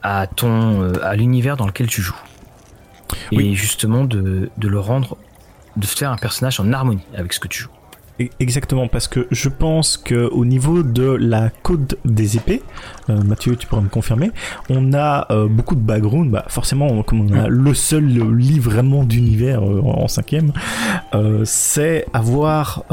[0.02, 2.20] à ton euh, à l'univers dans lequel tu joues
[3.30, 5.16] et justement de, de, le rendre,
[5.76, 7.70] de faire un personnage en harmonie avec ce que tu joues.
[8.20, 12.62] E-, exactement, parce que je pense que au niveau de la code des épées,
[13.08, 14.30] euh, Mathieu, tu pourras me confirmer,
[14.68, 16.30] on a euh, beaucoup de background.
[16.30, 20.52] Bah, forcément, comme on a le seul livre vraiment d'univers euh, en cinquième,
[21.44, 22.84] c'est avoir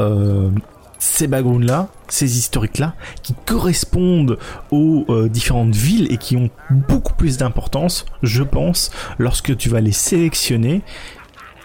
[0.98, 4.38] ces backgrounds-là, ces historiques-là, qui correspondent
[4.70, 9.80] aux euh, différentes villes et qui ont beaucoup plus d'importance, je pense, lorsque tu vas
[9.80, 10.82] les sélectionner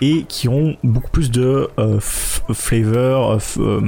[0.02, 3.82] et qui ont beaucoup plus de euh, flavor, euh,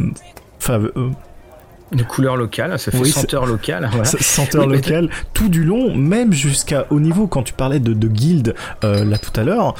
[1.91, 3.89] de couleur locale, ça fait senteur locale.
[4.03, 8.55] Senteur locale, tout du long, même jusqu'à au niveau quand tu parlais de, de guildes
[8.81, 9.75] là tout à l'heure.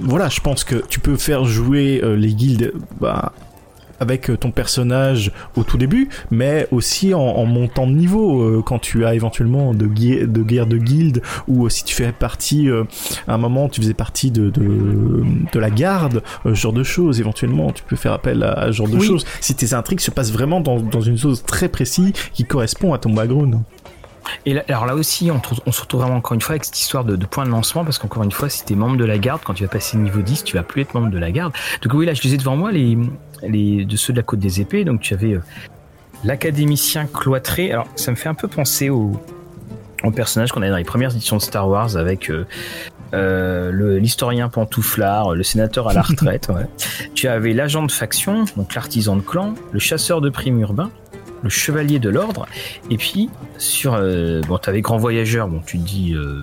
[0.00, 3.32] voilà, je pense que tu peux faire jouer les guildes bah,
[4.02, 8.78] avec euh, ton personnage au tout début, mais aussi en, montant de niveau euh, quand
[8.78, 12.84] tu as éventuellement de, de guerre de guilde ou si tu fais partie euh,
[13.26, 17.20] à un moment tu faisais partie de de, la garde, ce genre de choses.
[17.20, 20.32] Éventuellement, tu peux faire appel à, ce genre de choses si tes intrigues se passent
[20.32, 23.60] vraiment dans, dans une chose très précise qui correspond à ton background.
[24.46, 26.78] Et là, alors là aussi, on, on, se retrouve vraiment encore une fois avec cette
[26.78, 29.04] histoire de, de point de lancement, parce qu'encore une fois, si tu es membre de
[29.04, 31.30] la garde, quand tu vas passer niveau 10, tu vas plus être membre de la
[31.30, 31.52] garde.
[31.82, 32.96] Donc oui, là, je les ai devant moi, les,
[33.46, 34.84] les, de ceux de la côte des épées.
[34.84, 35.42] Donc tu avais euh,
[36.24, 37.72] l'académicien cloîtré.
[37.72, 39.20] Alors ça me fait un peu penser au,
[40.04, 42.46] au personnage qu'on avait dans les premières éditions de Star Wars avec euh,
[43.14, 46.48] euh, l'historien pantouflard, le sénateur à la retraite.
[46.48, 46.66] ouais.
[47.14, 50.90] Tu avais l'agent de faction, donc l'artisan de clan, le chasseur de primes urbain,
[51.42, 52.46] le chevalier de l'ordre,
[52.90, 53.28] et puis
[53.58, 56.14] sur euh, bon, t'avais grand voyageur, bon, tu te dis.
[56.14, 56.42] Euh,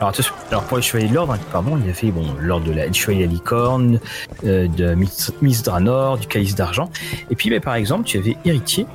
[0.00, 0.12] alors,
[0.50, 3.26] alors, pour les chevaliers de l'ordre, hein, pardon, il y avait bon l'ordre de chevalier
[3.26, 4.00] licorne,
[4.44, 6.90] euh, de Miss Dranor, du calice d'argent,
[7.30, 8.86] et puis, bah, par exemple, tu avais héritier,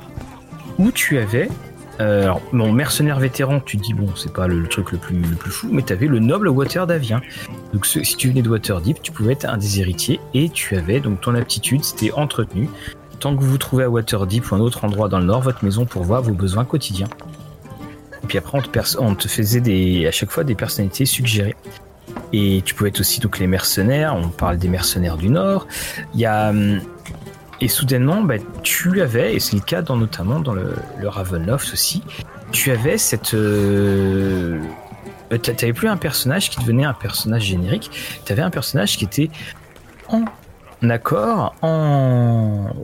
[0.78, 1.48] où tu avais
[2.00, 5.36] euh, alors, mon mercenaire vétéran, tu dis, bon, c'est pas le, truc le plus, le
[5.36, 7.20] plus fou, mais tu avais le noble Water d'Avien.
[7.72, 11.00] Donc, si tu venais de Waterdeep, tu pouvais être un des héritiers et tu avais
[11.00, 12.68] donc ton aptitude, c'était entretenu
[13.22, 15.64] tant que vous vous trouvez à Waterdeep ou un autre endroit dans le nord, votre
[15.64, 17.06] maison pourvoit vos besoins quotidiens.
[18.22, 18.58] Et puis après,
[18.98, 21.56] on te, faisait des, à chaque fois des personnalités suggérées.
[22.32, 24.14] Et tu pouvais être aussi donc les mercenaires.
[24.16, 25.66] On parle des mercenaires du Nord.
[26.14, 26.52] Y a
[27.62, 31.72] et soudainement, bah, tu avais, et c'est le cas dans, notamment dans le, le Ravenloft
[31.72, 32.02] aussi,
[32.50, 33.34] tu avais cette.
[33.34, 34.60] Euh,
[35.30, 37.92] tu n'avais plus un personnage qui devenait un personnage générique,
[38.24, 39.30] tu avais un personnage qui était
[40.08, 40.24] en
[40.90, 42.74] accord en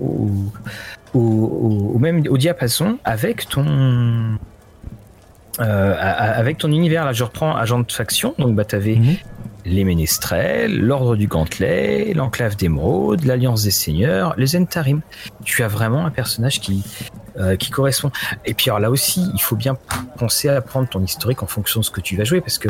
[1.12, 4.38] au, même au diapason avec ton
[5.60, 9.16] euh, avec ton univers là je reprends agent de faction donc bah t'avais mhm.
[9.64, 15.00] les ménestrels l'ordre du gantelet l'enclave d'émeraude l'alliance des seigneurs les entarim
[15.44, 16.84] tu as vraiment un personnage qui
[17.40, 18.12] euh, qui correspond
[18.46, 19.76] et puis alors là aussi il faut bien
[20.16, 22.68] penser à prendre ton historique en fonction de ce que tu vas jouer parce que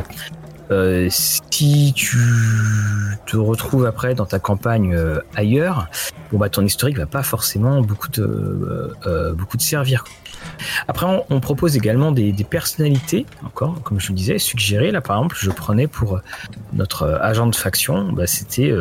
[0.70, 2.18] euh, si tu
[3.26, 4.98] te retrouves après dans ta campagne
[5.34, 5.88] ailleurs,
[6.30, 8.94] bon bah ton historique va pas forcément beaucoup de
[9.34, 10.04] beaucoup de servir.
[10.86, 14.90] Après, on, propose également des, personnalités, encore, comme je le disais, suggérées.
[14.90, 16.20] Là, par exemple, je prenais pour
[16.72, 18.72] notre agent de faction, bah, c'était,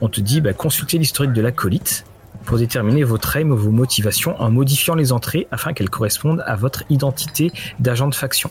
[0.00, 2.04] on te dit, bah, consultez l'historique de l'acolyte
[2.44, 6.56] pour déterminer votre aim ou vos motivations en modifiant les entrées afin qu'elles correspondent à
[6.56, 8.50] votre identité d'agent de faction.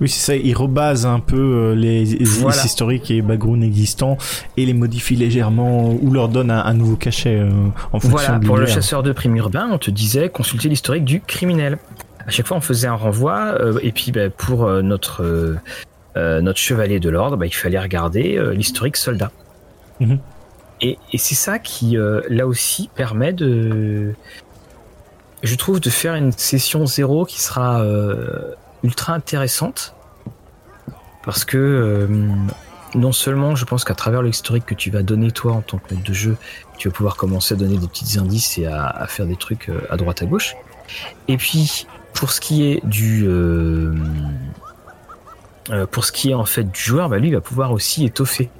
[0.00, 4.16] Oui, c'est ça, il rebase un peu euh, les, historiques et backgrounds existants
[4.56, 7.50] et les modifie légèrement ou leur donne un, nouveau cachet euh,
[7.92, 11.20] en fonction voilà, pour le chasseur de primes urbain, on te disait consulter l'historique du
[11.20, 11.78] criminel.
[12.26, 15.56] À chaque fois, on faisait un renvoi euh, et puis bah, pour notre
[16.16, 19.30] notre chevalier de l'ordre, bah, il fallait regarder l'historique soldat.
[20.00, 20.18] Mhm.
[20.82, 21.96] Et, et c'est ça qui,
[22.28, 24.12] là aussi, permet de,
[25.42, 27.82] je trouve, de faire une session zéro qui sera
[28.82, 29.94] ultra intéressante
[31.22, 32.06] parce que euh,
[32.94, 35.94] non seulement je pense qu'à travers l'historique que tu vas donner toi en tant que
[35.94, 36.36] maître de jeu,
[36.78, 39.80] tu vas pouvoir commencer à donner des petits indices et à, faire des trucs euh,
[39.90, 40.56] à droite à gauche.
[41.28, 43.94] Et puis pour ce qui est du euh,
[45.92, 48.50] pour ce qui est en fait du joueur, bah lui il va pouvoir aussi étoffer.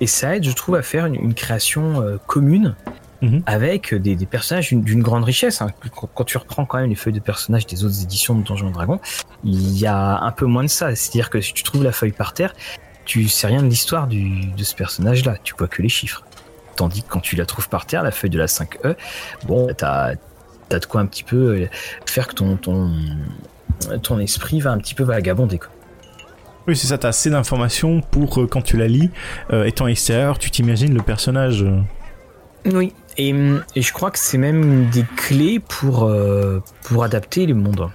[0.00, 2.74] Et ça aide, je trouve, à faire une, création commune
[3.20, 3.42] Mhm.
[3.46, 5.60] avec des, personnages d'une grande richesse.
[5.60, 5.68] Hein.
[6.14, 9.00] Quand, tu reprends quand même les feuilles de personnages des autres éditions de Donjons Dragons,
[9.42, 10.94] il y a un peu moins de ça.
[10.94, 12.54] C'est-à-dire que si tu trouves la feuille par terre,
[13.04, 15.36] tu sais rien de l'histoire de ce personnage-là.
[15.42, 16.24] Tu vois que les chiffres.
[16.76, 18.94] Tandis que quand tu la trouves par terre, la feuille de la 5E,
[19.46, 20.14] bon, t'as
[20.70, 21.68] as de quoi un petit peu euh,
[22.06, 22.92] faire que ton, ton,
[24.02, 25.58] ton esprit va un petit peu vagabonder.
[25.58, 25.70] Quoi.
[26.68, 29.10] Oui, c'est ça, t'as assez d'informations pour euh, quand tu la lis,
[29.50, 31.64] euh, étant extérieur, tu t'imagines le personnage.
[32.66, 33.34] Oui, et,
[33.76, 37.90] je crois que c'est même des clés pour, euh, pour adapter le monde.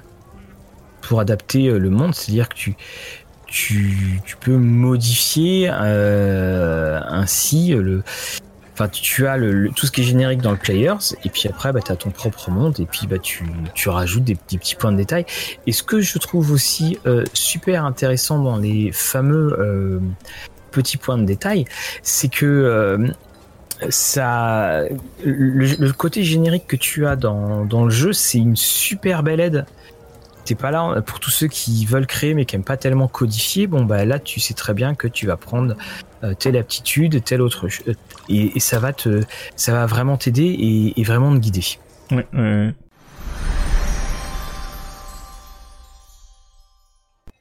[1.01, 2.75] Pour adapter euh, le monde, c'est-à-dire que tu,
[3.47, 8.03] tu, tu peux modifier euh, ainsi le.
[8.73, 11.71] Enfin, tu as le, tout ce qui est générique dans le players, et puis après,
[11.71, 14.91] bah, tu as ton propre monde, et puis bah, tu, tu rajoutes des, petits points
[14.91, 15.25] de détail.
[15.67, 16.97] Et ce que je trouve aussi
[17.33, 20.01] super intéressant dans les fameux
[20.71, 21.65] petits points de détail,
[22.01, 23.13] c'est que
[23.89, 24.83] ça,
[25.23, 29.65] le, côté générique que tu as dans, dans le jeu, c'est une super belle aide.
[30.45, 33.67] T'es pas là pour tous ceux qui veulent créer mais qui aiment pas tellement codifier.
[33.67, 35.75] Bon bah là, tu sais très bien que tu vas prendre
[36.23, 37.67] euh, telle aptitude, telle autre,
[38.29, 39.21] et, et, ça va te,
[39.55, 41.63] ça va vraiment t'aider et, et, vraiment te guider.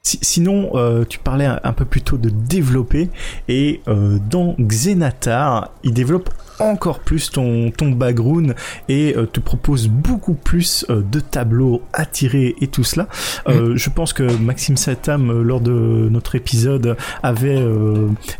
[0.02, 3.08] Sinon, euh, tu parlais un, peu plus tôt de développer
[3.48, 8.54] et euh, dans Xenatar, il développe encore plus ton, ton background
[8.88, 13.08] et euh, te propose beaucoup plus euh, de tableaux à tirer et tout cela.
[13.48, 13.76] Euh, mm.
[13.76, 17.62] Je pense que Maxime Satam, lors de notre épisode, avait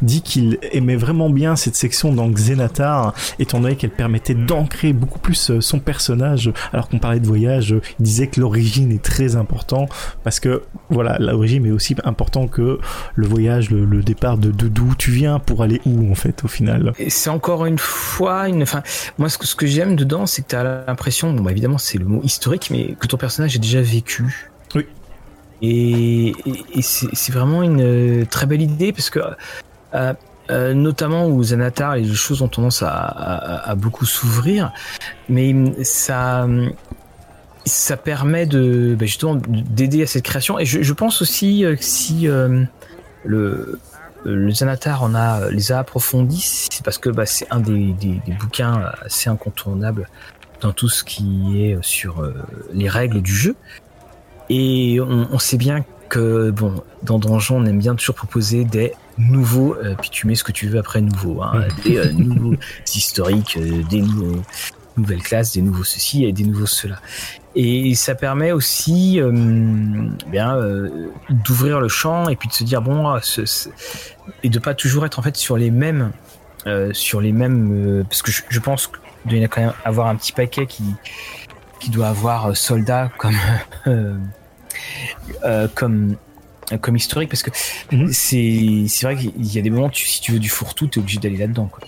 [0.03, 5.19] dit qu'il aimait vraiment bien cette section dans Xenatar, étant donné qu'elle permettait d'ancrer beaucoup
[5.19, 6.53] plus son personnage.
[6.73, 9.87] Alors qu'on parlait de voyage, il disait que l'origine est très important
[10.25, 12.79] parce que voilà, l'origine est aussi important que
[13.15, 16.93] le voyage, le, départ de d'où tu viens pour aller où en fait au final.
[16.99, 18.63] Et c'est encore une fois une.
[18.63, 18.83] Enfin,
[19.19, 21.79] moi, ce que, ce que j'aime dedans, c'est que tu as l'impression, bon, bah, évidemment,
[21.79, 24.51] c'est le mot historique, mais que ton personnage a déjà vécu.
[24.75, 24.87] Oui.
[25.63, 26.35] Et,
[26.83, 29.21] c'est vraiment une euh, très belle idée parce que.
[29.95, 30.15] Euh,
[30.51, 34.73] euh, notamment où Zanatar, les choses ont tendance à, beaucoup s'ouvrir,
[35.29, 36.49] mais ça,
[37.65, 40.59] ça permet de bah, justement d'aider à cette création.
[40.59, 42.27] Et je, je pense aussi que si
[43.25, 43.79] le
[44.25, 47.95] le Zanatar on a, les a approfondis, c'est parce que bah, c'est un des,
[48.41, 50.09] bouquins assez incontournables
[50.61, 52.35] dans tout ce qui est sur euh,
[52.73, 53.57] les règles du jeu.
[54.49, 59.75] Et on, sait bien que bon, dans Donjon, on aime bien toujours proposer des nouveaux,
[59.77, 62.57] euh, puis tu mets ce que tu veux après nouveau, hein, des euh, nouveaux
[62.93, 64.05] historiques, des
[64.97, 67.01] nouvelles classes, des nouveaux ceci et des nouveaux cela.
[67.55, 69.31] Et ça permet aussi euh,
[70.29, 73.21] bien euh, d'ouvrir le champ et puis de se dire bon ah,
[74.43, 76.13] et de pas toujours être en fait sur les mêmes
[76.67, 78.87] euh, sur les mêmes parce que je, pense
[79.27, 80.85] qu'il doit quand même avoir un petit paquet qui
[81.79, 83.37] qui doit avoir soldat comme
[85.75, 86.17] comme
[86.81, 87.51] comme historique parce que
[87.95, 88.11] mhm.
[88.13, 91.19] c'est c'est vrai qu'il y a des moments si tu veux du fourre-tout t'es obligé
[91.19, 91.81] d'aller là-dedans quoi.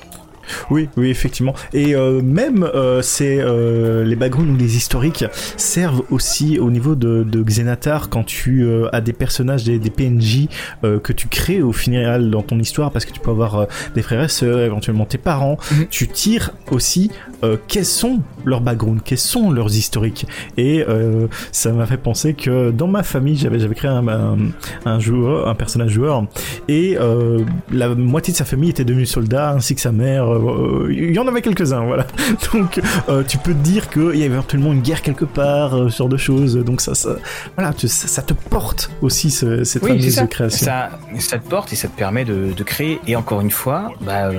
[0.70, 1.54] Oui, oui, effectivement.
[1.72, 5.24] Et euh, même euh, c'est euh, les backgrounds ou les historiques
[5.56, 10.48] servent aussi au niveau de, de Xenatar quand tu as des personnages, des, PNJ
[10.82, 14.24] que tu crées au final dans ton histoire, parce que tu peux avoir des frères
[14.24, 15.56] et sœurs, éventuellement tes parents.
[15.70, 15.86] Mhm.
[15.90, 17.10] Tu tires aussi
[17.68, 20.26] quels sont leurs backgrounds, quels sont leurs historiques.
[20.56, 20.84] Et
[21.52, 24.36] ça m'a fait penser que dans ma famille, j'avais j'avais créé un,
[24.84, 26.26] un, joueur, un personnage joueur,
[26.68, 26.96] et
[27.70, 30.33] la moitié de sa famille était devenue soldat, ainsi que sa mère.
[30.34, 32.06] Euh, il y en avait quelques-uns, voilà.
[32.52, 35.88] Donc euh, tu peux te dire qu'il y avait absolument une guerre quelque part, euh,
[35.88, 36.56] ce genre de choses.
[36.56, 37.16] Donc ça, ça
[37.56, 40.66] voilà, tu, ça, ça, te porte aussi ce, cette oui, de création.
[40.66, 43.00] Ça, ça te porte et ça te permet de, de créer.
[43.06, 44.30] Et encore une fois, bah,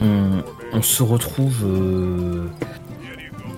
[0.00, 1.64] on, on se retrouve.
[1.64, 2.46] Euh,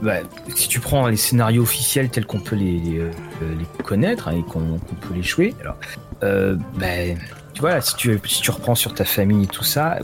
[0.03, 0.16] bah,
[0.55, 2.99] si tu prends les scénarios officiels tels qu'on peut les, les,
[3.40, 5.77] les connaître hein, et qu'on qu peut les jouer, alors,
[6.23, 9.99] euh, bah, tu, si tu reprends sur ta famille et tout ça,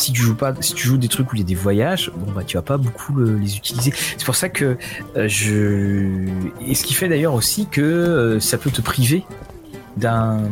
[0.00, 2.10] si tu joues pas, si tu joues des trucs où il y a des voyages,
[2.16, 3.92] bon bah tu vas pas beaucoup le, les utiliser.
[4.16, 4.76] C'est pour ça que
[5.16, 6.26] euh, je
[6.66, 9.24] et ce qui fait d'ailleurs aussi que euh, ça peut te priver
[9.96, 10.42] d'un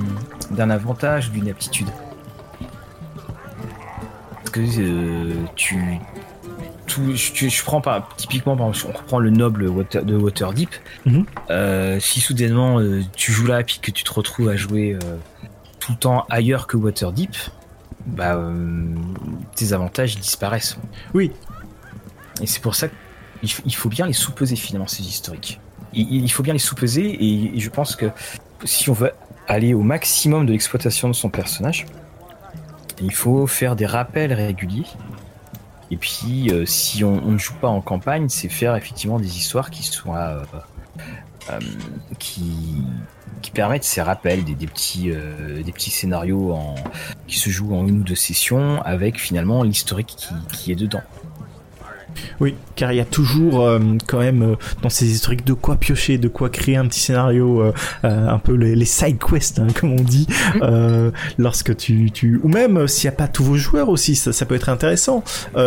[0.50, 1.88] d'un avantage, d'une aptitude.
[4.30, 5.76] Parce que euh, tu
[6.86, 10.70] tout, je, je, prends pas typiquement on reprend le noble water, de Waterdeep.
[11.04, 11.24] Mm -hmm.
[11.50, 14.98] euh, si soudainement euh, tu joues là puis que tu te retrouves à jouer euh,
[15.80, 17.36] tout le temps ailleurs que Waterdeep,
[18.08, 18.94] bah euh,
[19.54, 20.78] tes avantages disparaissent.
[21.14, 21.32] Oui.
[22.40, 25.60] Et c'est pour ça qu'il il faut bien les sous-peser finalement ces historiques.
[25.92, 28.10] Il, il faut bien les sous-peser et, et je pense que
[28.64, 29.12] si on veut
[29.46, 31.86] aller au maximum de l'exploitation de son personnage,
[33.00, 34.84] il faut faire des rappels réguliers
[35.90, 39.38] et puis, euh, si on, on, ne joue pas en campagne, c'est faire effectivement des
[39.38, 40.44] histoires qui soient euh,
[41.50, 41.58] euh,
[42.18, 42.82] qui
[43.42, 46.56] qui permettent ces rappels, des, petits des petits scénarios
[47.26, 51.02] qui se jouent en une ou deux sessions avec finalement l'historique qui est dedans.
[52.40, 55.76] Oui, car il y a toujours euh, quand même euh, dans ces historiques de quoi
[55.76, 59.66] piocher, de quoi créer un petit scénario, euh, un peu les, les side quests hein,
[59.78, 61.10] comme on dit, mmh.
[61.38, 64.46] lorsque tu, tu ou même s'il n'y a pas tous vos joueurs aussi, ça, ça
[64.46, 65.22] peut être intéressant,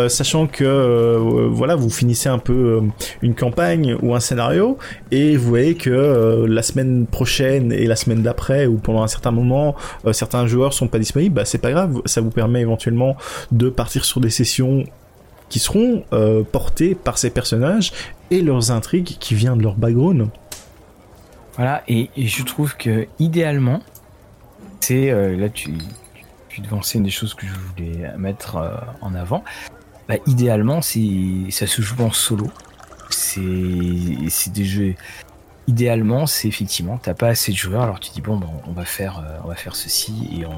[0.08, 2.80] sachant que voilà vous finissez un peu
[3.20, 4.78] une campagne ou un scénario
[5.10, 9.30] et vous voyez que la semaine prochaine et la semaine d'après ou pendant un certain
[9.30, 9.74] moment
[10.12, 13.16] certains joueurs sont pas disponibles, bah c'est pas grave, ça vous permet éventuellement
[13.50, 14.84] de partir sur des sessions
[15.52, 17.92] qui seront euh, portés par ces personnages
[18.30, 20.28] et leurs intrigues qui viennent de leur background.
[21.56, 23.82] Voilà, et, je trouve que idéalement,
[24.80, 25.74] c'est euh, là tu,
[26.48, 28.70] tu devançais des choses que je voulais mettre euh,
[29.02, 29.44] en avant.
[30.08, 32.50] Bah, idéalement, c'est ça se joue en solo.
[33.10, 34.94] C'est des jeux.
[35.66, 38.86] Idéalement, c'est effectivement, t'as pas assez de joueurs, alors tu dis bon, bon on va
[38.86, 40.56] faire, on va faire ceci et on,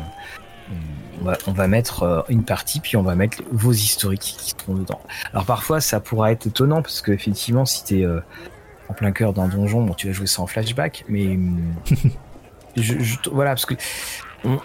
[1.21, 4.75] on va, on va, mettre une partie, puis on va mettre vos historiques qui seront
[4.75, 5.01] dedans.
[5.33, 8.21] Alors parfois, ça pourra être étonnant, parce que effectivement, si t'es euh,
[8.89, 11.39] en plein cœur d'un donjon, bon, tu vas jouer ça en flashback, mais
[12.77, 13.75] je, je, voilà, parce que
[14.45, 14.59] on,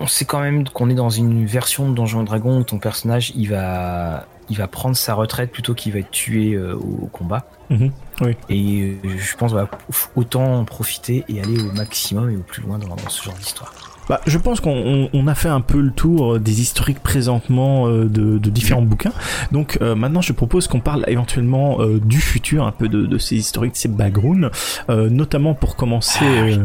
[0.00, 3.32] on sait quand même qu'on est dans une version de Donjon Dragon où ton personnage,
[3.36, 7.06] il va, il va prendre sa retraite plutôt qu'il va être tué euh, au, au,
[7.06, 7.46] combat.
[7.68, 7.88] Mmh,
[8.22, 8.36] oui.
[8.48, 9.68] Et euh, je pense bah,
[10.16, 13.34] autant en profiter et aller au maximum et au plus loin dans, dans ce genre
[13.34, 13.74] d'histoire.
[14.10, 18.06] Bah, je pense qu'on on a fait un peu le tour des historiques présentement euh,
[18.06, 19.12] de, de, différents bouquins.
[19.52, 23.18] Donc euh, maintenant, je propose qu'on parle éventuellement euh, du futur, un peu de, de,
[23.18, 24.50] ces historiques, de ces backgrounds,
[24.88, 26.24] notamment pour commencer.
[26.24, 26.58] Ah, oui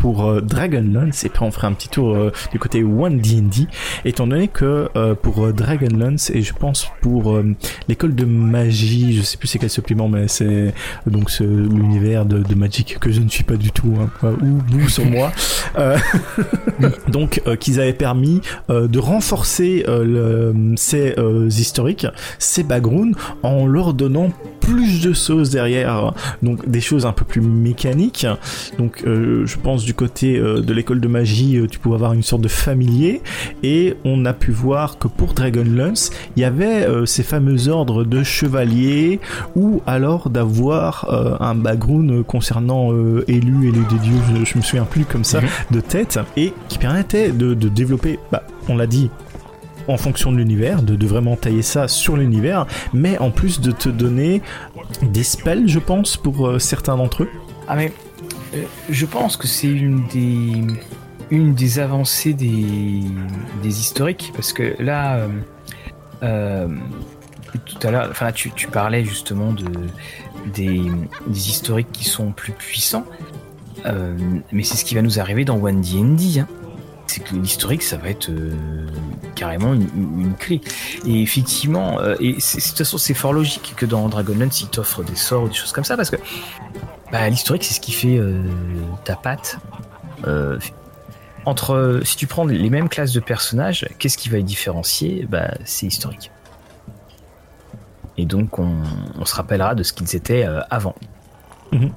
[0.00, 3.68] pour euh, Dragonlance et puis on fera un petit tour euh, du côté One D&D
[4.04, 7.54] étant donné que euh, pour euh, Dragonlance et je pense pour euh,
[7.86, 10.74] l'école de magie je sais plus c'est quel supplément mais c'est
[11.06, 14.10] donc l'univers de, de, Magic que je ne suis pas du tout hein,
[14.42, 15.32] ou bout sur moi
[17.08, 21.14] donc qu'ils avaient permis de renforcer le, ces
[21.48, 22.06] historiques
[22.38, 26.12] ces backgrounds en leur donnant plus de choses derrière.
[26.42, 28.26] Donc des choses un peu plus mécaniques.
[28.78, 32.22] Donc je pense du côté euh, de l'école de magie, euh, tu pouvais avoir une
[32.22, 33.22] sorte de familier,
[33.62, 38.04] et on a pu voir que pour Dragonlance, il y avait euh, ces fameux ordres
[38.04, 39.20] de chevaliers,
[39.56, 44.62] ou alors d'avoir euh, un background concernant euh, élus, élus des dieux, je, je, me
[44.62, 45.74] souviens plus comme ça, -hmm.
[45.74, 49.10] de tête, et qui permettait de, de développer, bah, on l'a dit,
[49.88, 53.72] en fonction de l'univers, de, de, vraiment tailler ça sur l'univers, mais en plus de
[53.72, 54.40] te donner
[55.02, 57.28] des spells, je pense, pour euh, certains d'entre eux.
[57.66, 57.92] Ah mais
[58.54, 60.62] euh, je pense que c'est une des
[61.30, 63.02] une des avancées des,
[63.62, 65.28] des historiques parce que là
[66.24, 66.66] euh,
[67.64, 69.64] tout à l'heure enfin tu, tu, parlais justement de
[70.52, 70.82] des,
[71.28, 73.06] des, historiques qui sont plus puissants
[74.50, 76.48] mais c'est ce qui va nous arriver dans One D&D hein.
[77.10, 78.86] C'est que l'historique ça va être euh,
[79.34, 79.88] carrément une,
[80.18, 80.60] une, clé
[81.06, 85.02] et effectivement euh, et de toute façon c'est fort logique que dans Dragonlance il t'offre
[85.02, 86.16] des sorts ou des choses comme ça parce que
[87.10, 88.42] bah, l'historique, c'est ce qui fait euh,
[89.04, 89.58] ta patte.
[91.46, 95.26] Entre, si tu prends les mêmes classes de personnages, qu'est-ce qui va les différencier?
[95.28, 96.30] Bah, C'est historique.
[98.16, 100.94] Et donc on, se rappellera de ce qu'ils étaient avant.
[101.72, 101.90] Mhm.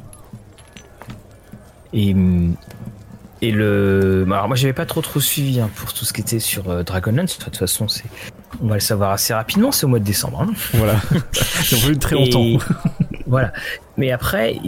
[1.94, 2.16] Et,
[3.44, 4.26] et le.
[4.28, 7.38] Alors moi j'avais pas trop trop suivi hein, pour tout ce qui était sur Dragonlance.
[7.38, 8.06] De toute façon, c'est.
[8.62, 10.42] On va le savoir assez rapidement, c'est au mois de décembre.
[10.42, 10.54] Hein.
[10.74, 11.00] Voilà.
[11.32, 12.64] Ça a très longtemps.
[13.28, 13.52] voilà.
[13.98, 14.60] Mais après,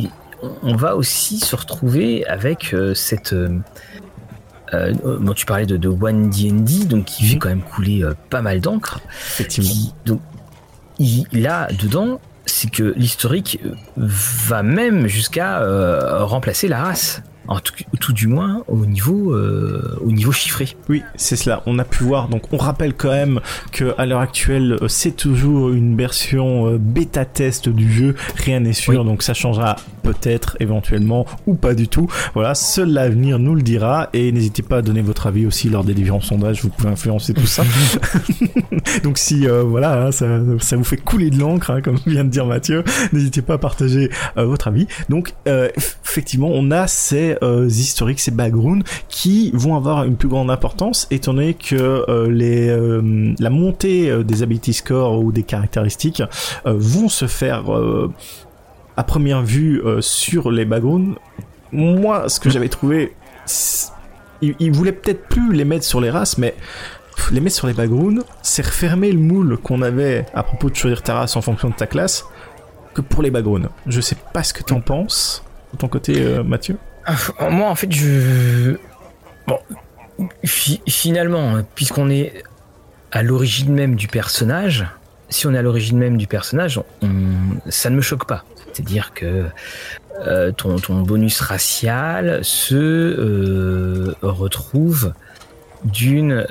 [0.63, 3.35] on va aussi se retrouver avec cette
[4.73, 7.39] euh, bon, tu parlais de, de One D&D, donc qui fait mhm.
[7.39, 8.99] quand même couler euh, pas mal d'encre.
[9.09, 9.93] Effectivement.
[10.05, 10.21] donc,
[10.97, 13.59] il, là, dedans, c'est que l'historique
[13.97, 20.11] va même jusqu'à euh, remplacer la race en tout, du moins au niveau, euh, au
[20.11, 20.67] niveau chiffré.
[20.89, 21.61] Oui, c'est cela.
[21.65, 22.27] On a pu voir.
[22.27, 23.39] Donc, on rappelle quand même
[23.71, 28.15] que à l'heure actuelle, euh, c'est toujours une version euh, bêta test du jeu.
[28.35, 32.07] Rien n'est sûr, donc ça changera peut-être, éventuellement, ou pas du tout.
[32.33, 34.09] Voilà, seul l'avenir nous le dira.
[34.13, 36.61] Et n'hésitez pas à donner votre avis aussi lors des différents sondages.
[36.61, 37.63] Vous pouvez influencer tout ça.
[39.03, 40.25] donc, si voilà, hein, ça,
[40.59, 42.83] ça, vous fait couler de l'encre, hein, comme vient de dire Mathieu,
[43.13, 44.87] n'hésitez pas à partager votre avis.
[45.09, 50.51] Donc, effectivement, on a ces euh, historiques, ces backgrounds qui vont avoir une plus grande
[50.51, 56.23] importance étant donné que euh, les, euh, la montée des ability scores ou des caractéristiques
[56.65, 57.65] vont se faire
[58.97, 61.17] à première vue sur les backgrounds.
[61.71, 63.13] Moi, ce que j'avais trouvé,
[64.41, 66.55] ils, voulaient peut-être plus les mettre sur les races, mais
[67.31, 71.01] les mettre sur les backgrounds, c'est refermer le moule qu'on avait à propos de choisir
[71.01, 72.25] ta race en fonction de ta classe
[72.93, 73.69] que pour les backgrounds.
[73.87, 76.77] Je sais pas ce que tu en penses, de ton côté, Mathieu.
[77.07, 78.77] Euh, moi, en fait, je.
[79.47, 79.59] Bon.
[80.45, 82.43] finalement, puisqu'on est
[83.11, 84.87] à l'origine même du personnage,
[85.29, 86.81] si on est à l'origine même du personnage,
[87.69, 88.43] ça ne me choque pas.
[88.73, 89.45] C'est-à-dire que
[90.25, 95.13] euh, ton, bonus racial se euh, retrouve
[95.83, 96.45] d'une.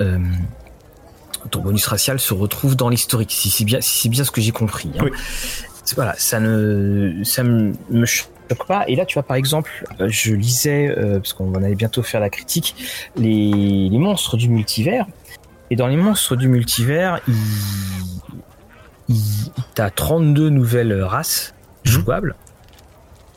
[1.51, 4.51] ton bonus racial se retrouve dans l'historique, si c'est bien, si bien ce que j'ai
[4.51, 4.91] compris.
[4.99, 5.05] Hein.
[5.95, 8.05] Voilà, ça ne, ça me, me
[8.53, 8.87] pas.
[8.87, 12.19] Et là, tu vois, par exemple, euh, je lisais, euh, parce qu'on allait bientôt faire
[12.19, 12.75] la critique,
[13.15, 15.05] les, monstres du multivers.
[15.71, 17.33] Et dans les monstres du multivers, il,
[19.09, 21.53] il, t'as 32 nouvelles races
[21.85, 21.91] mhm.
[21.91, 22.35] jouables.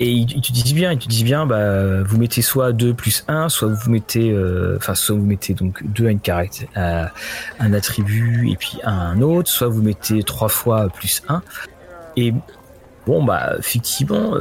[0.01, 3.25] Et ils, te disent bien, ils te disent bien, bah, vous mettez soit 2 plus
[3.27, 7.11] 1, soit vous mettez, euh, enfin, soit vous mettez donc 2 à une caractère, à
[7.59, 11.43] un attribut et puis un autre, soit vous mettez 3 fois plus 1.
[12.17, 12.33] Et
[13.07, 14.35] bon, bah, effectivement,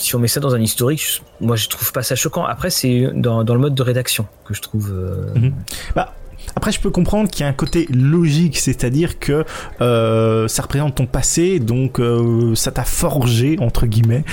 [0.00, 2.44] si on met ça dans un historique, moi je trouve pas ça choquant.
[2.44, 4.92] Après, c'est dans, le mode de rédaction que je trouve.
[4.92, 5.54] Euh, mhm.
[5.94, 6.14] Bah.
[6.56, 9.44] Après, je peux comprendre qu'il y a un côté logique, c'est-à-dire que
[9.80, 14.24] euh, ça représente ton passé, donc euh, ça t'a forgé entre guillemets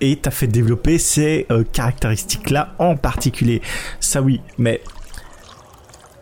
[0.00, 3.60] et t'as fait développer ces caractéristiques-là en particulier.
[4.00, 4.80] Ça oui, mais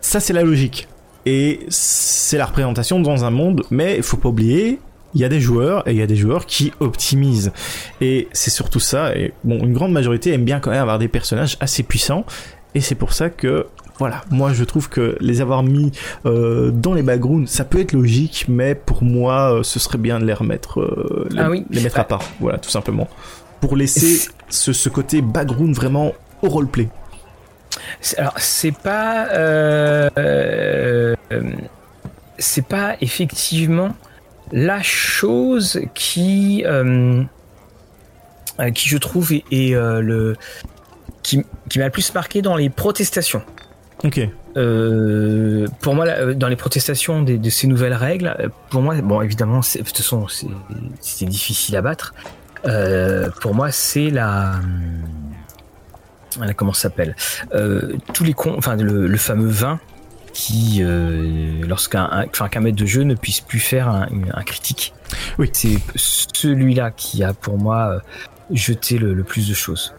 [0.01, 0.87] ça c'est la logique
[1.25, 4.79] et c'est la représentation dans un monde, mais il faut pas oublier
[5.13, 7.51] il y a des joueurs et il y a des joueurs qui optimisent.
[8.01, 9.15] Et c'est surtout ça.
[9.15, 12.25] Et bon, une grande majorité aime bien quand même avoir des personnages assez puissants.
[12.75, 13.65] Et c'est pour ça que
[13.99, 15.91] voilà, moi je trouve que les avoir mis
[16.25, 20.19] euh, dans les backgrounds, ça peut être logique, mais pour moi, euh, ce serait bien
[20.19, 23.07] de les remettre, euh, les, ah les, mettre à part, voilà, tout simplement,
[23.59, 26.89] pour laisser ce, ce, côté background vraiment au roleplay.
[28.17, 29.29] Alors c'est pas,
[32.37, 33.95] c'est pas effectivement
[34.51, 37.23] la chose qui, euh,
[38.59, 40.35] euh, qui je trouve est, euh, le
[41.23, 41.43] qui,
[41.75, 43.41] m'a le plus marqué dans les protestations.
[44.03, 44.21] Ok.
[45.81, 49.97] pour moi, dans les protestations de, ces nouvelles règles, pour moi, bon, évidemment, de toute
[49.97, 50.25] façon,
[51.01, 52.13] c'est difficile à battre.
[53.41, 54.53] pour moi, c'est la,
[56.55, 57.15] comment ça s'appelle?
[58.13, 59.79] Tous les cons, enfin, le, fameux vin
[60.33, 64.07] qui, euh, lorsqu'un qu'un maître de jeu ne puisse plus faire un,
[64.43, 64.93] critique.
[65.39, 65.49] Oui.
[65.53, 67.99] C'est celui-là qui a pour moi euh,
[68.51, 69.93] jeté le, plus de choses.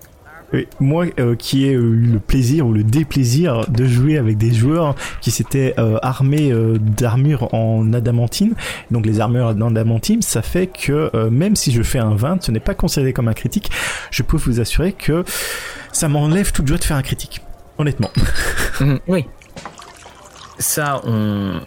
[0.55, 4.51] Oui, moi euh, qui ai eu le plaisir ou le déplaisir de jouer avec des
[4.51, 8.55] joueurs qui s'étaient armés d'armures en adamantine,
[8.91, 12.51] donc les armures en adamantine, ça fait que même si je fais un 20, ce
[12.51, 13.71] n'est pas considéré comme un critique,
[14.11, 15.23] je peux vous assurer que
[15.93, 17.43] ça m'enlève toute joie de faire un critique,
[17.77, 18.11] honnêtement.
[18.81, 19.01] Mhm.
[19.09, 19.27] oui,
[20.59, 21.61] ça, on,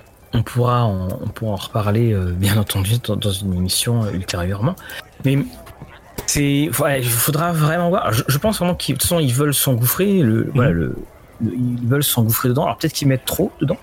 [0.43, 4.75] pourra, on, pourra en reparler, euh, bien entendu, dans, une émission euh, ultérieurement.
[5.25, 5.37] Mais
[6.25, 8.11] c'est, il faudra vraiment voir.
[8.11, 10.21] Je, pense vraiment qu'ils, ils veulent s'engouffrer.
[10.21, 10.51] Le, mhm.
[10.53, 10.95] voilà, le,
[11.41, 12.63] ils veulent s'engouffrer dedans.
[12.63, 13.77] Alors peut-être qu'ils mettent trop dedans.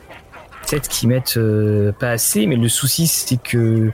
[0.67, 2.47] Peut-être qu'ils mettent euh, pas assez.
[2.47, 3.91] Mais le souci, c'est que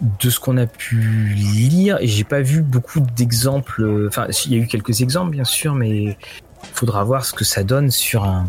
[0.00, 4.06] de ce qu'on a pu lire, et j'ai pas vu beaucoup d'exemples.
[4.08, 6.16] Enfin, il y a eu quelques exemples, bien sûr, mais il
[6.74, 8.46] faudra voir ce que ça donne sur un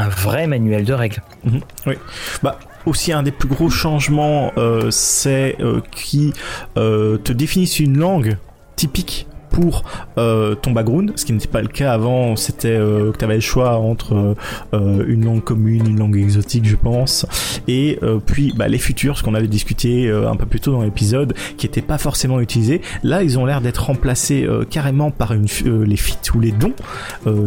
[0.00, 1.22] un vrai manuel de règles.
[1.44, 1.60] Mhm.
[1.86, 1.94] oui.
[2.42, 4.52] Bah, aussi un des plus gros changements,
[4.90, 5.58] c'est
[5.90, 6.32] qui
[6.74, 8.38] te définissent une langue
[8.76, 9.84] typique pour
[10.18, 12.36] euh, ton background, ce qui n'était pas le cas avant.
[12.36, 14.36] C'était euh, que tu avais le choix entre
[14.74, 17.26] euh, une langue commune, une langue exotique, je pense,
[17.68, 21.34] et puis bah, les futurs, ce qu'on avait discuté un peu plus tôt dans l'épisode,
[21.56, 22.80] qui n'étaient pas forcément utilisés.
[23.02, 26.74] Là, ils ont l'air d'être remplacés carrément par les feats ou les dons,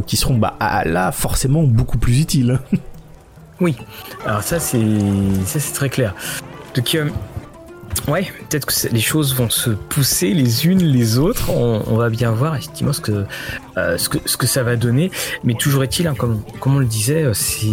[0.06, 2.60] qui seront bah, là forcément beaucoup plus utiles.
[3.62, 3.76] oui,
[4.26, 6.14] alors ça c'est très clair.
[6.76, 6.97] Donc
[8.08, 11.49] Ouais, peut-être que les choses vont se pousser les unes les autres.
[11.51, 13.26] On, va bien voir effectivement ce que,
[13.78, 15.10] euh, ce que, ce que ça va donner.
[15.43, 17.68] Mais toujours est-il, hein, comme, comme on le disait, euh, c'est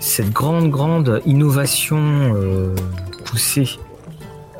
[0.00, 2.74] cette grande, grande innovation euh,
[3.24, 3.78] poussée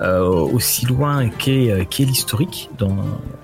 [0.03, 2.97] aussi loin qu'est qu l'historique dans,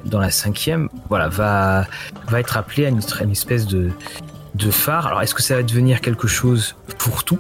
[0.07, 1.85] dans la cinquième, voilà, va,
[2.29, 3.91] va être appelée à une, une espèce de,
[4.55, 5.07] de phare.
[5.07, 7.39] Alors, est-ce que ça va devenir quelque chose pour tout?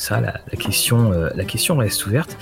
[0.00, 2.38] Ça, la, question, euh, la question reste ouverte.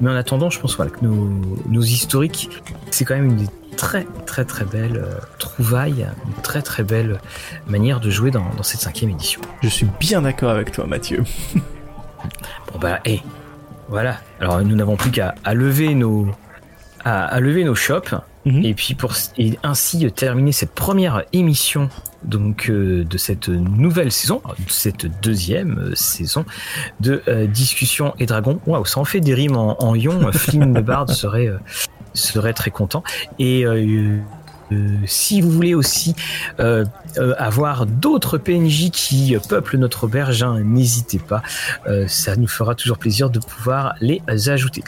[0.00, 2.48] Mais en attendant, je pense voilà, que nos, historiques,
[2.90, 3.46] c'est quand même une
[3.76, 7.20] très très très belle euh, trouvaille, une très très belle
[7.66, 9.42] manière de jouer dans, cette cinquième édition.
[9.62, 11.22] Je suis bien d'accord avec toi, Mathieu.
[12.72, 13.20] bon bah, et
[13.88, 14.16] voilà.
[14.40, 16.28] Alors nous n'avons plus qu'à lever nos
[17.04, 18.14] à, lever nos shops
[18.44, 18.64] mhm.
[18.64, 21.88] et puis pour et ainsi terminer cette première émission
[22.24, 26.44] donc euh, de cette nouvelle saison, de cette deuxième euh, saison
[27.00, 28.60] de euh, Discussion et Dragon.
[28.66, 30.30] Waouh, ça en fait des rimes en, en ion.
[30.32, 31.50] Flynn Bard serait
[32.14, 33.02] serait très content.
[33.38, 33.64] Et
[35.06, 36.14] si vous voulez aussi
[37.38, 41.42] avoir d'autres PNJ qui peuplent notre auberge, hein, n'hésitez pas.
[42.06, 44.20] ça nous fera toujours plaisir de pouvoir les
[44.50, 44.84] ajouter.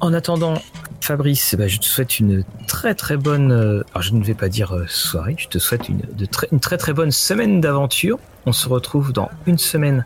[0.00, 0.54] En attendant,
[1.00, 4.48] Fabrice, bah, je te souhaite une très très bonne, euh, alors je ne vais pas
[4.48, 8.18] dire euh, soirée, je te souhaite une, de très, une très très bonne semaine d'aventure.
[8.44, 10.04] On se retrouve dans une semaine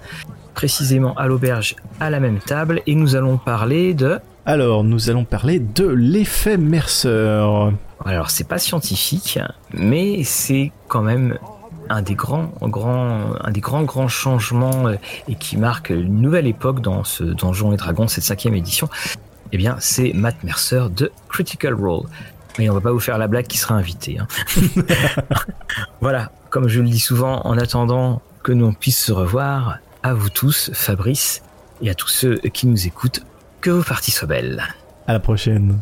[0.54, 4.18] précisément à l'auberge à la même table et nous allons parler de...
[4.46, 7.70] Alors nous allons parler de l'effet Mercer.
[8.04, 9.38] Alors c'est pas scientifique,
[9.72, 11.38] mais c'est quand même
[11.88, 14.94] un des grands, grands, un des grands, grands changements euh,
[15.28, 18.88] et qui marque une nouvelle époque dans ce Donjon et Dragons, cette cinquième édition.
[19.52, 22.06] Eh bien, c'est Matt Mercer de Critical Role.
[22.58, 24.18] Mais on va pas vous faire la blague qui sera invité.
[24.18, 24.26] Hein.
[26.00, 30.30] voilà, comme je le dis souvent, en attendant que nous puissions se revoir, à vous
[30.30, 31.42] tous, Fabrice,
[31.82, 33.24] et à tous ceux qui nous écoutent,
[33.60, 34.62] que vos parties soient belles.
[35.06, 35.78] À la prochaine.